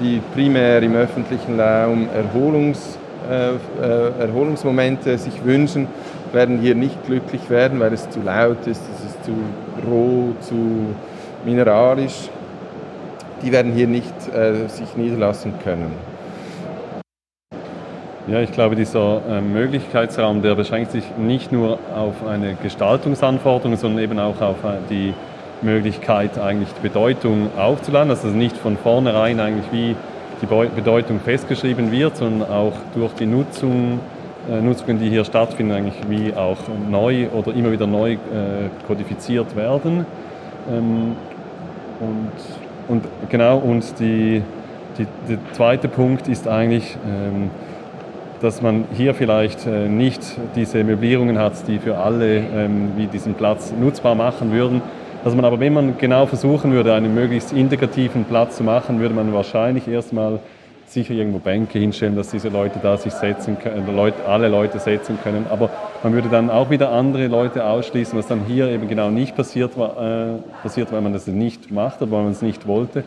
die 0.01 0.22
primär 0.34 0.82
im 0.82 0.94
öffentlichen 0.94 1.61
Raum 1.61 2.09
Erholungs, 2.14 2.99
äh, 3.30 3.51
äh, 3.51 4.20
Erholungsmomente 4.20 5.18
sich 5.18 5.44
wünschen, 5.44 5.86
werden 6.32 6.59
hier 6.59 6.74
nicht 6.74 7.05
glücklich 7.05 7.51
werden, 7.51 7.78
weil 7.80 7.92
es 7.92 8.09
zu 8.09 8.20
laut 8.22 8.66
ist, 8.66 8.82
es 8.97 9.05
ist 9.11 9.24
zu 9.24 9.32
roh, 9.86 10.32
zu 10.40 10.94
mineralisch. 11.44 12.30
die 13.42 13.53
werden 13.53 13.72
hier 13.72 13.86
nicht 13.86 14.14
äh, 14.34 14.68
sich 14.68 14.97
niederlassen 14.97 15.55
können. 15.62 15.92
Ja, 18.29 18.41
ich 18.41 18.51
glaube, 18.51 18.74
dieser 18.74 19.20
äh, 19.31 19.41
Möglichkeitsraum, 19.41 20.43
der 20.43 20.57
beschränkt 20.57 20.91
sich 20.91 21.05
nicht 21.16 21.53
nur 21.53 21.79
auf 21.95 22.27
eine 22.27 22.57
Gestaltungsanforderung, 22.61 23.77
sondern 23.77 24.03
eben 24.03 24.18
auch 24.18 24.41
auf 24.41 24.64
äh, 24.64 24.79
die 24.91 25.14
Möglichkeit, 25.62 26.37
eigentlich 26.37 26.68
die 26.77 26.89
Bedeutung 26.89 27.51
aufzuladen, 27.57 28.09
dass 28.09 28.24
es 28.24 28.35
nicht 28.35 28.57
von 28.57 28.77
vornherein 28.79 29.39
eigentlich 29.39 29.66
wie 29.70 29.95
die 30.43 30.47
Bedeutung 30.47 31.20
festgeschrieben 31.20 31.93
wird, 31.93 32.16
sondern 32.16 32.51
auch 32.51 32.72
durch 32.97 33.12
die 33.12 33.27
Nutzung, 33.27 34.01
äh, 34.51 34.61
Nutzungen, 34.61 34.99
die 34.99 35.09
hier 35.09 35.24
stattfinden, 35.24 35.70
eigentlich 35.70 35.97
wie 36.09 36.35
auch 36.35 36.59
neu 36.91 37.29
oder 37.29 37.55
immer 37.55 37.70
wieder 37.70 37.87
neu 37.87 38.14
äh, 38.14 38.16
kodifiziert 38.89 39.55
werden. 39.55 40.05
Ähm, 40.68 41.14
und, 42.01 42.33
und 42.89 43.05
genau, 43.31 43.59
und 43.59 44.01
die, 44.01 44.43
die, 44.99 45.07
der 45.29 45.39
zweite 45.53 45.87
Punkt 45.87 46.27
ist 46.27 46.49
eigentlich, 46.49 46.97
ähm, 47.07 47.51
dass 48.41 48.62
man 48.62 48.84
hier 48.97 49.14
vielleicht 49.14 49.66
äh, 49.66 49.89
nicht 49.89 50.20
diese 50.55 50.84
Möblierungen 50.84 51.39
hat, 51.39 51.66
die 51.68 51.78
für 51.78 51.99
alle 51.99 52.39
ähm, 52.39 52.93
wie 52.97 53.07
diesen 53.07 53.34
Platz 53.34 53.72
nutzbar 53.78 54.14
machen 54.14 54.53
würden. 54.53 54.82
Dass 55.24 55.34
man 55.34 55.45
aber, 55.45 55.59
wenn 55.59 55.72
man 55.72 55.99
genau 55.99 56.26
versuchen 56.26 56.72
würde, 56.72 56.95
einen 56.95 57.14
möglichst 57.14 57.53
integrativen 57.53 58.24
Platz 58.24 58.59
zu 58.59 58.64
machen, 58.64 59.01
würde 59.01 59.14
man 59.14 59.32
wahrscheinlich 59.32 59.89
erstmal 59.89 60.39
sicher 60.87 61.14
irgendwo 61.14 61.39
Bänke 61.39 61.78
hinstellen, 61.78 62.14
dass 62.14 62.30
diese 62.30 62.49
Leute 62.49 62.78
da 62.80 62.97
sich 62.97 63.12
setzen 63.12 63.59
können, 63.59 63.84
Leute, 63.95 64.24
alle 64.26 64.49
Leute 64.49 64.78
setzen 64.78 65.18
können. 65.22 65.47
Aber 65.51 65.68
man 66.03 66.12
würde 66.12 66.28
dann 66.28 66.49
auch 66.49 66.70
wieder 66.70 66.93
andere 66.93 67.26
Leute 67.26 67.64
ausschließen, 67.64 68.16
was 68.16 68.28
dann 68.28 68.45
hier 68.47 68.68
eben 68.68 68.87
genau 68.87 69.11
nicht 69.11 69.34
passiert, 69.34 69.72
äh, 69.76 70.39
passiert 70.62 70.93
weil 70.93 71.01
man 71.01 71.12
das 71.12 71.26
nicht 71.26 71.72
macht 71.72 72.03
oder 72.03 72.12
weil 72.12 72.22
man 72.22 72.32
es 72.32 72.43
nicht 72.43 72.66
wollte. 72.68 73.03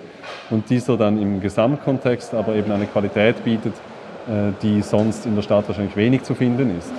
Und 0.50 0.70
dieser 0.70 0.98
dann 0.98 1.22
im 1.22 1.40
Gesamtkontext 1.40 2.34
aber 2.34 2.56
eben 2.56 2.72
eine 2.72 2.86
Qualität 2.86 3.44
bietet, 3.46 3.74
äh, 3.74 3.89
die 4.62 4.82
sonst 4.82 5.26
in 5.26 5.36
der 5.36 5.42
Stadt 5.42 5.68
wahrscheinlich 5.68 5.96
wenig 5.96 6.24
zu 6.24 6.36
finden 6.36 6.78
ist. 6.78 6.92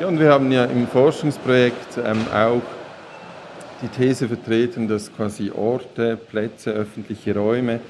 Ja, 0.00 0.06
und 0.06 0.20
wir 0.20 0.30
haben 0.30 0.52
ja 0.52 0.64
im 0.64 0.86
Forschungsprojekt 0.86 1.98
ähm, 1.98 2.24
auch 2.32 2.62
die 3.82 3.88
These 3.88 4.28
vertreten, 4.28 4.86
dass 4.86 5.12
quasi 5.12 5.50
Orte, 5.50 6.16
Plätze, 6.16 6.70
öffentliche 6.70 7.34
Räume, 7.34 7.80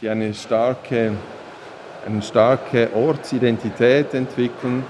die 0.00 0.08
eine 0.08 0.34
starke, 0.34 1.12
eine 2.04 2.22
starke 2.22 2.88
Ortsidentität 2.94 4.12
entwickeln, 4.14 4.84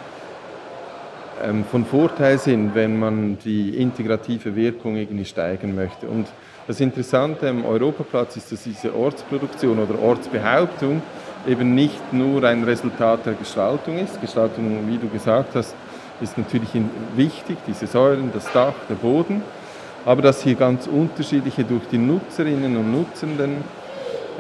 ähm, 1.43 1.65
von 1.65 1.85
Vorteil 1.85 2.39
sind, 2.39 2.75
wenn 2.75 2.99
man 2.99 3.39
die 3.45 3.77
integrative 3.77 4.57
Wirkung 4.57 4.97
irgendwie 4.97 5.25
steigern 5.25 5.75
möchte. 5.75 6.07
Und 6.07 6.29
das 6.67 6.81
Interessante 6.81 7.49
am 7.49 7.65
Europaplatz 7.65 8.37
ist, 8.37 8.53
dass 8.53 8.63
diese 8.63 8.95
Ortsproduktion 8.95 9.79
oder 9.79 10.01
Ortsbehauptung 10.01 11.03
eben 11.47 11.75
nicht 11.75 12.13
nur 12.13 12.45
ein 12.45 12.65
Resultat 12.65 13.27
der 13.27 13.35
Gestaltung 13.35 13.99
ist. 13.99 14.21
Gestaltung, 14.21 14.87
wie 14.89 14.99
du 14.99 15.09
gesagt 15.09 15.55
hast, 15.55 15.75
ist 16.21 16.39
natürlich 16.39 16.71
wichtig, 17.17 17.59
diese 17.67 17.87
Säulen, 17.87 18.31
das 18.33 18.51
Dach, 18.53 18.75
der 18.89 18.95
Boden, 18.95 19.43
aber 20.05 20.23
dass 20.23 20.43
hier 20.43 20.55
ganz 20.55 20.87
unterschiedliche 20.87 21.65
durch 21.65 21.83
die 21.91 21.99
Nutzerinnen 21.99 22.77
und 22.77 22.93
Nutzenden, 22.93 23.57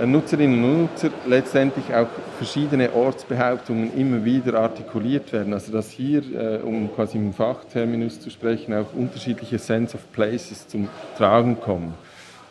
äh, 0.00 0.06
Nutzerinnen 0.06 0.62
und 0.62 0.80
Nutzer 0.82 1.10
letztendlich 1.26 1.92
auch 1.94 2.08
verschiedene 2.36 2.92
Ortsbehauptungen 2.92 3.96
immer 3.96 4.24
wieder 4.24 4.60
artikuliert 4.60 5.32
werden. 5.32 5.52
Also 5.52 5.72
dass 5.72 5.90
hier, 5.90 6.22
äh, 6.34 6.58
um 6.62 6.94
quasi 6.94 7.18
im 7.18 7.32
Fachterminus 7.32 8.20
zu 8.20 8.30
sprechen, 8.30 8.74
auch 8.74 8.92
unterschiedliche 8.94 9.58
Sense 9.58 9.96
of 9.96 10.10
Places 10.12 10.66
zum 10.68 10.88
Tragen 11.16 11.60
kommen. 11.60 11.94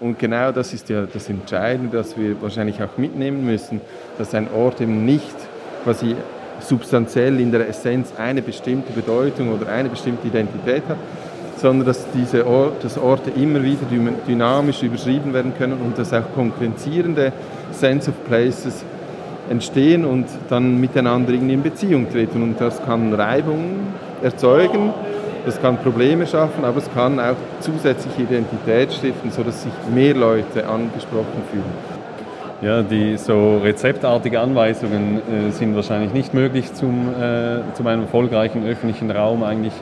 Und 0.02 0.18
genau 0.18 0.52
das 0.52 0.74
ist 0.74 0.90
ja 0.90 1.06
das 1.06 1.30
Entscheidende, 1.30 1.98
das 1.98 2.18
wir 2.18 2.42
wahrscheinlich 2.42 2.82
auch 2.82 2.98
mitnehmen 2.98 3.46
müssen, 3.46 3.80
dass 4.18 4.34
ein 4.34 4.48
Ort 4.52 4.82
eben 4.82 5.06
nicht 5.06 5.36
quasi 5.84 6.16
substanziell 6.60 7.40
in 7.40 7.52
der 7.52 7.70
Essenz 7.70 8.12
eine 8.18 8.42
bestimmte 8.42 8.92
Bedeutung 8.94 9.54
oder 9.54 9.72
eine 9.72 9.90
bestimmte 9.90 10.28
Identität 10.28 10.82
hat, 10.90 10.98
sondern 11.58 11.86
dass 11.86 12.08
diese 12.16 12.48
Ort, 12.48 12.84
dass 12.84 12.98
Orte 12.98 13.30
immer 13.30 13.62
wieder 13.62 13.86
dynamisch 14.28 14.82
überschrieben 14.82 15.36
werden 15.36 15.54
können 15.56 15.74
und 15.74 16.00
dass 16.00 16.12
auch 16.14 16.34
konkurrenzierende 16.34 17.32
Sense 17.72 18.10
of 18.10 18.26
Places 18.26 18.84
entstehen 19.52 20.04
und 20.04 20.26
dann 20.50 20.82
miteinander 20.82 21.32
in 21.32 21.62
Beziehung 21.62 22.10
treten. 22.12 22.42
Und 22.42 22.60
das 22.60 22.84
kann 22.84 23.14
Reibungen 23.14 23.94
erzeugen 24.24 24.94
das 25.46 25.62
kann 25.62 25.78
Probleme 25.78 26.28
schaffen, 26.28 26.66
aber 26.66 26.78
es 26.78 26.92
kann 26.94 27.20
auch 27.20 27.36
zusätzliche 27.60 28.24
Identität 28.24 28.94
stiften, 28.94 29.32
sodass 29.32 29.64
sich 29.64 29.74
mehr 29.94 30.14
Leute 30.14 30.68
angesprochen 30.68 31.44
fühlen. 31.52 32.02
Ja, 32.62 32.84
die 32.84 33.18
so 33.18 33.58
rezeptartige 33.58 34.40
Anweisungen 34.40 35.18
äh, 35.18 35.52
sind 35.52 35.76
wahrscheinlich 35.76 36.14
nicht 36.14 36.36
möglich, 36.36 36.72
zum, 36.74 37.10
äh, 37.10 37.62
zum 37.74 37.88
einem 37.88 38.04
erfolgreichen 38.04 38.66
öffentlichen 38.68 39.10
Raum 39.10 39.44
eigentlich 39.44 39.74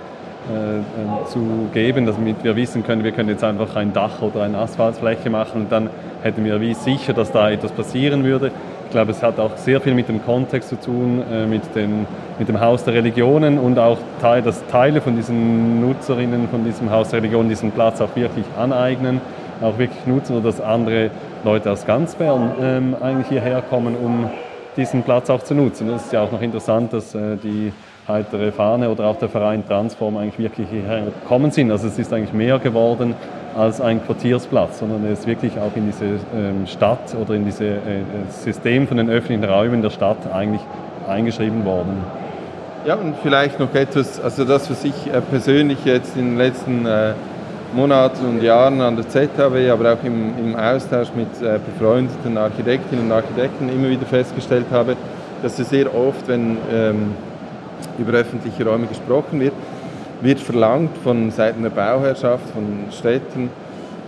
äh, 0.49 0.79
äh, 0.79 1.25
zu 1.27 1.69
geben, 1.73 2.05
damit 2.05 2.43
wir 2.43 2.55
wissen 2.55 2.83
können, 2.83 3.03
wir 3.03 3.11
können 3.11 3.29
jetzt 3.29 3.43
einfach 3.43 3.75
ein 3.75 3.91
Dach 3.91 4.21
oder 4.21 4.43
eine 4.43 4.57
Asphaltfläche 4.57 5.29
machen 5.29 5.63
und 5.63 5.71
dann 5.71 5.89
hätten 6.23 6.43
wir 6.43 6.59
wie 6.61 6.73
sicher, 6.73 7.13
dass 7.13 7.31
da 7.31 7.51
etwas 7.51 7.71
passieren 7.71 8.23
würde. 8.23 8.51
Ich 8.89 8.93
glaube, 8.93 9.11
es 9.11 9.21
hat 9.21 9.39
auch 9.39 9.55
sehr 9.55 9.79
viel 9.81 9.93
mit 9.93 10.09
dem 10.09 10.25
Kontext 10.25 10.69
zu 10.69 10.75
tun, 10.75 11.21
äh, 11.31 11.45
mit, 11.45 11.75
den, 11.75 12.07
mit 12.39 12.49
dem 12.49 12.59
Haus 12.59 12.85
der 12.85 12.95
Religionen 12.95 13.59
und 13.59 13.77
auch 13.77 13.99
Teil, 14.19 14.41
dass 14.41 14.65
Teile 14.65 14.99
von 14.99 15.15
diesen 15.15 15.79
Nutzerinnen 15.79 16.47
von 16.49 16.65
diesem 16.65 16.89
Haus 16.89 17.09
der 17.09 17.19
Religionen 17.19 17.49
diesen 17.49 17.69
Platz 17.69 18.01
auch 18.01 18.15
wirklich 18.15 18.45
aneignen, 18.57 19.21
auch 19.61 19.77
wirklich 19.77 20.07
nutzen 20.07 20.37
oder 20.37 20.45
dass 20.45 20.59
andere 20.59 21.11
Leute 21.43 21.69
aus 21.69 21.85
ganz 21.85 22.15
Bern 22.15 22.51
ähm, 22.59 22.95
eigentlich 22.99 23.27
hierher 23.27 23.61
kommen, 23.61 23.95
um 23.95 24.27
diesen 24.75 25.03
Platz 25.03 25.29
auch 25.29 25.43
zu 25.43 25.53
nutzen. 25.53 25.87
Es 25.91 26.05
ist 26.05 26.13
ja 26.13 26.23
auch 26.23 26.31
noch 26.31 26.41
interessant, 26.41 26.91
dass 26.91 27.13
äh, 27.13 27.37
die 27.37 27.71
heitere 28.09 28.51
Fahne 28.51 28.89
oder 28.89 29.05
auch 29.05 29.17
der 29.17 29.29
Verein 29.29 29.65
Transform 29.65 30.17
eigentlich 30.17 30.39
wirklich 30.39 30.67
hierher 30.69 31.05
gekommen 31.05 31.51
sind. 31.51 31.71
Also 31.71 31.87
es 31.87 31.97
ist 31.97 32.11
eigentlich 32.11 32.33
mehr 32.33 32.59
geworden 32.59 33.15
als 33.55 33.79
ein 33.79 34.03
Quartiersplatz, 34.05 34.79
sondern 34.79 35.05
er 35.05 35.13
ist 35.13 35.25
wirklich 35.27 35.57
auch 35.59 35.75
in 35.75 35.85
diese 35.85 36.05
ähm, 36.05 36.67
Stadt 36.67 37.15
oder 37.19 37.35
in 37.35 37.45
dieses 37.45 37.61
äh, 37.61 37.75
System 38.29 38.87
von 38.87 38.97
den 38.97 39.09
öffentlichen 39.09 39.43
Räumen 39.43 39.81
der 39.81 39.89
Stadt 39.89 40.17
eigentlich 40.33 40.61
eingeschrieben 41.07 41.65
worden. 41.65 42.03
Ja, 42.85 42.95
und 42.95 43.15
vielleicht 43.21 43.59
noch 43.59 43.73
etwas, 43.73 44.21
also 44.21 44.45
das, 44.45 44.69
was 44.69 44.83
ich 44.83 45.07
äh, 45.07 45.21
persönlich 45.21 45.83
jetzt 45.85 46.15
in 46.15 46.31
den 46.31 46.37
letzten 46.37 46.85
äh, 46.85 47.13
Monaten 47.73 48.25
und 48.25 48.41
Jahren 48.41 48.81
an 48.81 48.95
der 48.95 49.07
ZHW, 49.07 49.69
aber 49.69 49.93
auch 49.93 50.03
im, 50.03 50.33
im 50.39 50.55
Austausch 50.55 51.09
mit 51.15 51.27
befreundeten 51.39 52.35
Architektinnen 52.35 53.05
und 53.05 53.11
Architekten 53.11 53.69
immer 53.69 53.89
wieder 53.89 54.07
festgestellt 54.07 54.65
habe, 54.71 54.95
dass 55.43 55.59
es 55.59 55.69
sehr 55.69 55.93
oft, 55.93 56.27
wenn 56.27 56.57
ähm, 56.73 57.11
über 57.97 58.13
öffentliche 58.13 58.65
Räume 58.65 58.87
gesprochen 58.87 59.39
wird, 59.39 59.53
wird 60.21 60.39
verlangt 60.39 60.97
von 61.03 61.31
Seiten 61.31 61.63
der 61.63 61.69
Bauherrschaft, 61.69 62.49
von 62.49 62.91
Städten, 62.91 63.49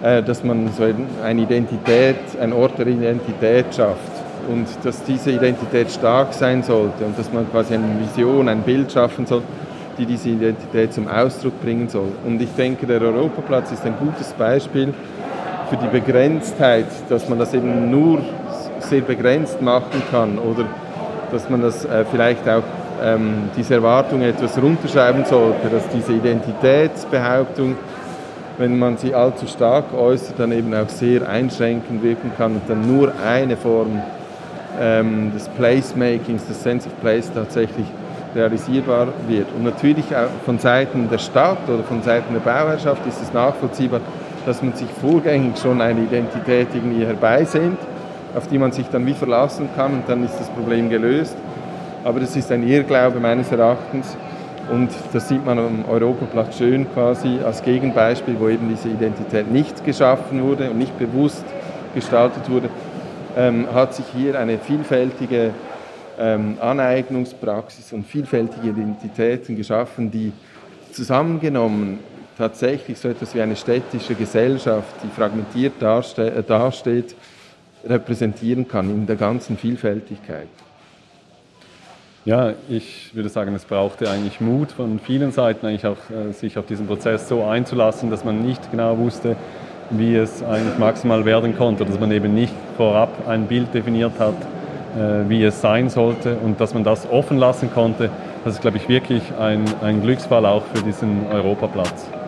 äh, 0.02 0.22
dass 0.24 0.44
man 0.44 0.70
so 0.74 0.84
eine 1.24 1.42
Identität, 1.42 2.18
ein 2.40 2.54
Ort 2.54 2.78
der 2.78 2.88
Identität 2.88 3.74
schafft 3.76 4.12
und 4.48 4.68
dass 4.84 5.04
diese 5.04 5.32
Identität 5.32 5.92
stark 5.92 6.34
sein 6.34 6.64
sollte 6.64 7.06
und 7.06 7.18
dass 7.18 7.32
man 7.32 7.50
quasi 7.52 7.76
eine 7.76 8.00
Vision, 8.00 8.50
ein 8.50 8.62
Bild 8.62 8.92
schaffen 8.92 9.26
soll, 9.26 9.44
die 9.98 10.06
diese 10.06 10.30
Identität 10.30 10.94
zum 10.94 11.08
Ausdruck 11.08 11.62
bringen 11.62 11.88
soll. 11.90 12.12
Und 12.26 12.42
ich 12.42 12.54
denke, 12.56 12.88
der 12.88 13.02
Europaplatz 13.02 13.72
ist 13.72 13.86
ein 13.86 13.96
gutes 14.00 14.34
Beispiel 14.34 14.94
für 15.70 15.78
die 15.78 15.88
Begrenztheit, 15.88 16.88
dass 17.10 17.30
man 17.30 17.40
das 17.40 17.54
eben 17.54 17.92
nur 17.92 18.22
sehr 18.80 19.02
begrenzt 19.02 19.62
machen 19.62 20.02
kann 20.10 20.40
oder 20.40 20.66
dass 21.32 21.50
man 21.50 21.62
das 21.62 21.86
äh, 21.86 22.04
vielleicht 22.12 22.48
auch 22.50 22.64
ähm, 23.02 23.50
diese 23.58 23.76
Erwartung 23.76 24.22
etwas 24.22 24.62
runterschreiben 24.62 25.26
sollte, 25.26 25.70
dass 25.70 25.88
diese 25.90 26.14
Identitätsbehauptung, 26.14 27.76
wenn 28.58 28.78
man 28.78 28.98
sie 28.98 29.14
allzu 29.16 29.48
stark 29.48 29.94
äußert, 29.94 30.40
dann 30.40 30.52
eben 30.52 30.74
auch 30.74 30.90
sehr 30.90 31.28
einschränkend 31.28 32.04
wirken 32.04 32.32
kann 32.38 32.54
und 32.54 32.62
dann 32.68 32.88
nur 32.88 33.12
eine 33.26 33.58
Form 33.58 34.02
ähm, 34.80 35.32
des 35.34 35.48
Placemakings, 35.50 36.46
des 36.48 36.62
Sense 36.62 36.88
of 36.88 37.00
Place 37.02 37.32
tatsächlich 37.34 37.86
realisierbar 38.36 39.08
wird. 39.28 39.48
Und 39.56 39.64
natürlich 39.64 40.16
auch 40.16 40.30
von 40.46 40.60
Seiten 40.60 41.10
der 41.10 41.18
Stadt 41.18 41.68
oder 41.68 41.84
von 41.84 42.02
Seiten 42.02 42.34
der 42.34 42.40
Bauherrschaft 42.40 43.06
ist 43.08 43.22
es 43.22 43.34
nachvollziehbar, 43.34 44.00
dass 44.46 44.62
man 44.62 44.74
sich 44.74 44.88
vorgängig 45.02 45.58
schon 45.58 45.82
eine 45.82 46.02
Identität 46.02 46.68
irgendwie 46.74 47.06
herbeisehnt, 47.06 47.78
auf 48.36 48.48
die 48.48 48.58
man 48.58 48.72
sich 48.72 48.88
dann 48.90 49.06
wie 49.06 49.14
verlassen 49.14 49.70
kann 49.76 49.94
und 49.94 50.04
dann 50.08 50.24
ist 50.24 50.40
das 50.40 50.48
Problem 50.50 50.90
gelöst. 50.90 51.36
Aber 52.04 52.20
das 52.20 52.36
ist 52.36 52.52
ein 52.52 52.68
Irrglaube 52.68 53.20
meines 53.20 53.52
Erachtens. 53.52 54.16
Und 54.72 54.90
das 55.12 55.28
sieht 55.28 55.46
man 55.46 55.60
am 55.60 55.86
Europaplatz 55.90 56.58
schön 56.58 56.92
quasi 56.94 57.40
als 57.46 57.62
Gegenbeispiel, 57.62 58.36
wo 58.40 58.48
eben 58.48 58.70
diese 58.70 58.90
Identität 58.90 59.52
nicht 59.52 59.84
geschaffen 59.84 60.42
wurde 60.44 60.70
und 60.70 60.78
nicht 60.78 60.98
bewusst 60.98 61.44
gestaltet 61.94 62.50
wurde, 62.50 62.70
ähm, 63.36 63.68
hat 63.74 63.94
sich 63.94 64.06
hier 64.16 64.40
eine 64.40 64.58
vielfältige 64.58 65.52
ähm, 66.20 66.58
Aneignungspraxis 66.62 67.92
und 67.92 68.06
vielfältige 68.06 68.70
Identitäten 68.70 69.56
geschaffen, 69.56 70.10
die 70.12 70.32
zusammengenommen 70.92 72.00
tatsächlich 72.38 72.98
so 72.98 73.10
etwas 73.10 73.36
wie 73.36 73.42
eine 73.42 73.56
städtische 73.56 74.16
Gesellschaft, 74.16 74.96
die 75.04 75.10
fragmentiert 75.10 75.74
dasteht, 75.82 77.16
repräsentieren 77.88 78.68
kann 78.68 78.90
in 78.90 79.06
der 79.06 79.16
ganzen 79.16 79.58
Vielfältigkeit. 79.58 80.48
Ja, 82.24 82.54
ich 82.70 83.16
würde 83.16 83.30
sagen, 83.30 83.56
es 83.56 83.66
brauchte 83.66 84.08
eigentlich 84.08 84.40
Mut 84.42 84.72
von 84.72 85.00
vielen 85.00 85.32
Seiten, 85.32 85.66
eigentlich 85.66 85.88
auch 85.88 85.98
äh, 86.12 86.32
sich 86.34 86.56
auf 86.60 86.68
diesen 86.68 86.86
Prozess 86.86 87.28
so 87.28 87.44
einzulassen, 87.44 88.12
dass 88.12 88.24
man 88.24 88.46
nicht 88.46 88.70
genau 88.70 88.96
wusste, 89.00 89.36
wie 89.90 90.16
es 90.16 90.44
eigentlich 90.44 90.78
maximal 90.78 91.26
werden 91.26 91.58
konnte, 91.58 91.84
dass 91.84 92.00
man 92.00 92.12
eben 92.12 92.36
nicht 92.36 92.54
vorab 92.78 93.10
ein 93.28 93.48
Bild 93.48 93.74
definiert 93.74 94.20
hat, 94.20 94.36
äh, 94.96 95.28
wie 95.30 95.44
es 95.44 95.62
sein 95.62 95.90
sollte 95.90 96.36
und 96.36 96.62
dass 96.62 96.76
man 96.76 96.84
das 96.84 97.10
offen 97.10 97.40
lassen 97.40 97.74
konnte. 97.74 98.12
Das 98.44 98.54
ist, 98.54 98.62
glaube 98.62 98.78
ich, 98.78 98.88
wirklich 98.88 99.24
ein, 99.40 99.66
ein 99.82 100.04
Glücksfall 100.04 100.46
auch 100.46 100.64
für 100.76 100.84
diesen 100.84 101.26
Europaplatz. 101.32 102.21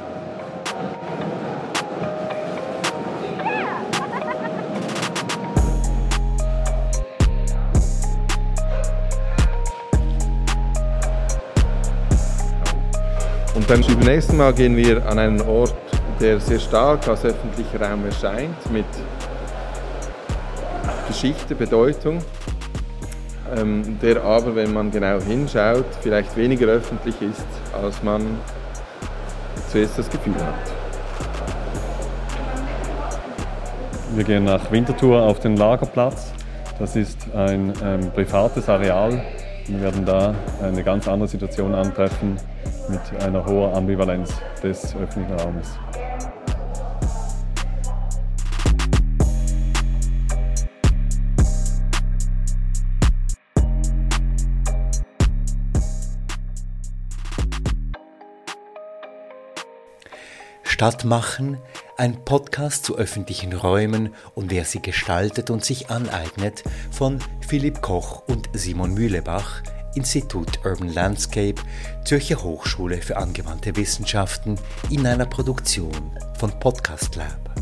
Und 13.64 13.88
beim 13.88 13.97
nächsten 13.99 14.36
Mal 14.36 14.53
gehen 14.53 14.76
wir 14.76 15.05
an 15.05 15.18
einen 15.18 15.39
Ort, 15.39 15.74
der 16.20 16.38
sehr 16.41 16.59
stark 16.59 17.07
als 17.07 17.24
öffentlicher 17.24 17.80
Raum 17.80 18.05
erscheint, 18.05 18.72
mit 18.74 18.84
Geschichte, 21.07 21.55
Bedeutung, 21.55 22.18
ähm, 23.55 23.97
der 24.01 24.22
aber, 24.22 24.53
wenn 24.53 24.74
man 24.74 24.91
genau 24.91 25.22
hinschaut, 25.22 25.86
vielleicht 26.01 26.36
weniger 26.36 26.68
öffentlich 26.68 27.16
ist, 27.22 27.47
als 27.82 28.03
man 28.03 28.38
zuerst 29.72 29.97
das 29.97 30.09
Gefühl 30.09 30.36
hat. 30.36 30.74
Wir 34.14 34.26
gehen 34.26 34.43
nach 34.43 34.70
Winterthur 34.72 35.22
auf 35.22 35.39
den 35.39 35.55
Lagerplatz. 35.55 36.34
Das 36.80 36.97
ist 36.97 37.34
ein 37.34 37.72
ähm, 37.82 38.11
privates 38.11 38.68
Areal. 38.68 39.24
Wir 39.68 39.82
werden 39.82 40.05
da 40.05 40.36
eine 40.61 40.84
ganz 40.84 41.07
andere 41.07 41.30
Situation 41.30 41.74
antreffen 41.74 42.38
mit 42.89 43.21
einer 43.21 43.45
hohen 43.45 43.73
Ambivalenz 43.73 44.34
des 44.61 44.95
öffentlichen 44.95 45.34
Raumes. 45.39 45.77
Stadtmachen, 60.84 61.59
ein 61.97 62.25
Podcast 62.25 62.84
zu 62.84 62.97
öffentlichen 62.97 63.53
Räumen 63.53 64.13
und 64.36 64.51
wer 64.51 64.65
sie 64.65 64.81
gestaltet 64.81 65.49
und 65.49 65.63
sich 65.63 65.89
aneignet 65.89 66.63
von 66.91 67.19
Philipp 67.47 67.81
Koch 67.81 68.23
und 68.27 68.49
Simon 68.53 68.93
Mühlebach, 68.93 69.61
Institut 69.95 70.59
Urban 70.65 70.93
Landscape, 70.93 71.61
Zürcher 72.05 72.41
Hochschule 72.43 73.01
für 73.01 73.17
angewandte 73.17 73.75
Wissenschaften 73.75 74.57
in 74.89 75.05
einer 75.05 75.25
Produktion 75.25 76.11
von 76.37 76.51
Podcast 76.59 77.15
Lab. 77.15 77.53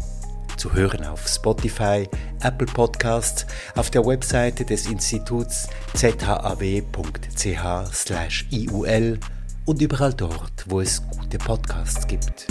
Zu 0.57 0.73
hören 0.73 1.05
auf 1.05 1.27
Spotify, 1.27 2.07
Apple 2.41 2.67
Podcasts, 2.67 3.45
auf 3.75 3.89
der 3.89 4.05
Webseite 4.05 4.63
des 4.63 4.85
Instituts 4.85 5.67
zhaw.ch/iul 5.95 6.89
und 9.65 9.81
überall 9.81 10.13
dort, 10.13 10.65
wo 10.67 10.81
es 10.81 11.01
gute 11.09 11.37
Podcasts 11.37 12.05
gibt. 12.07 12.47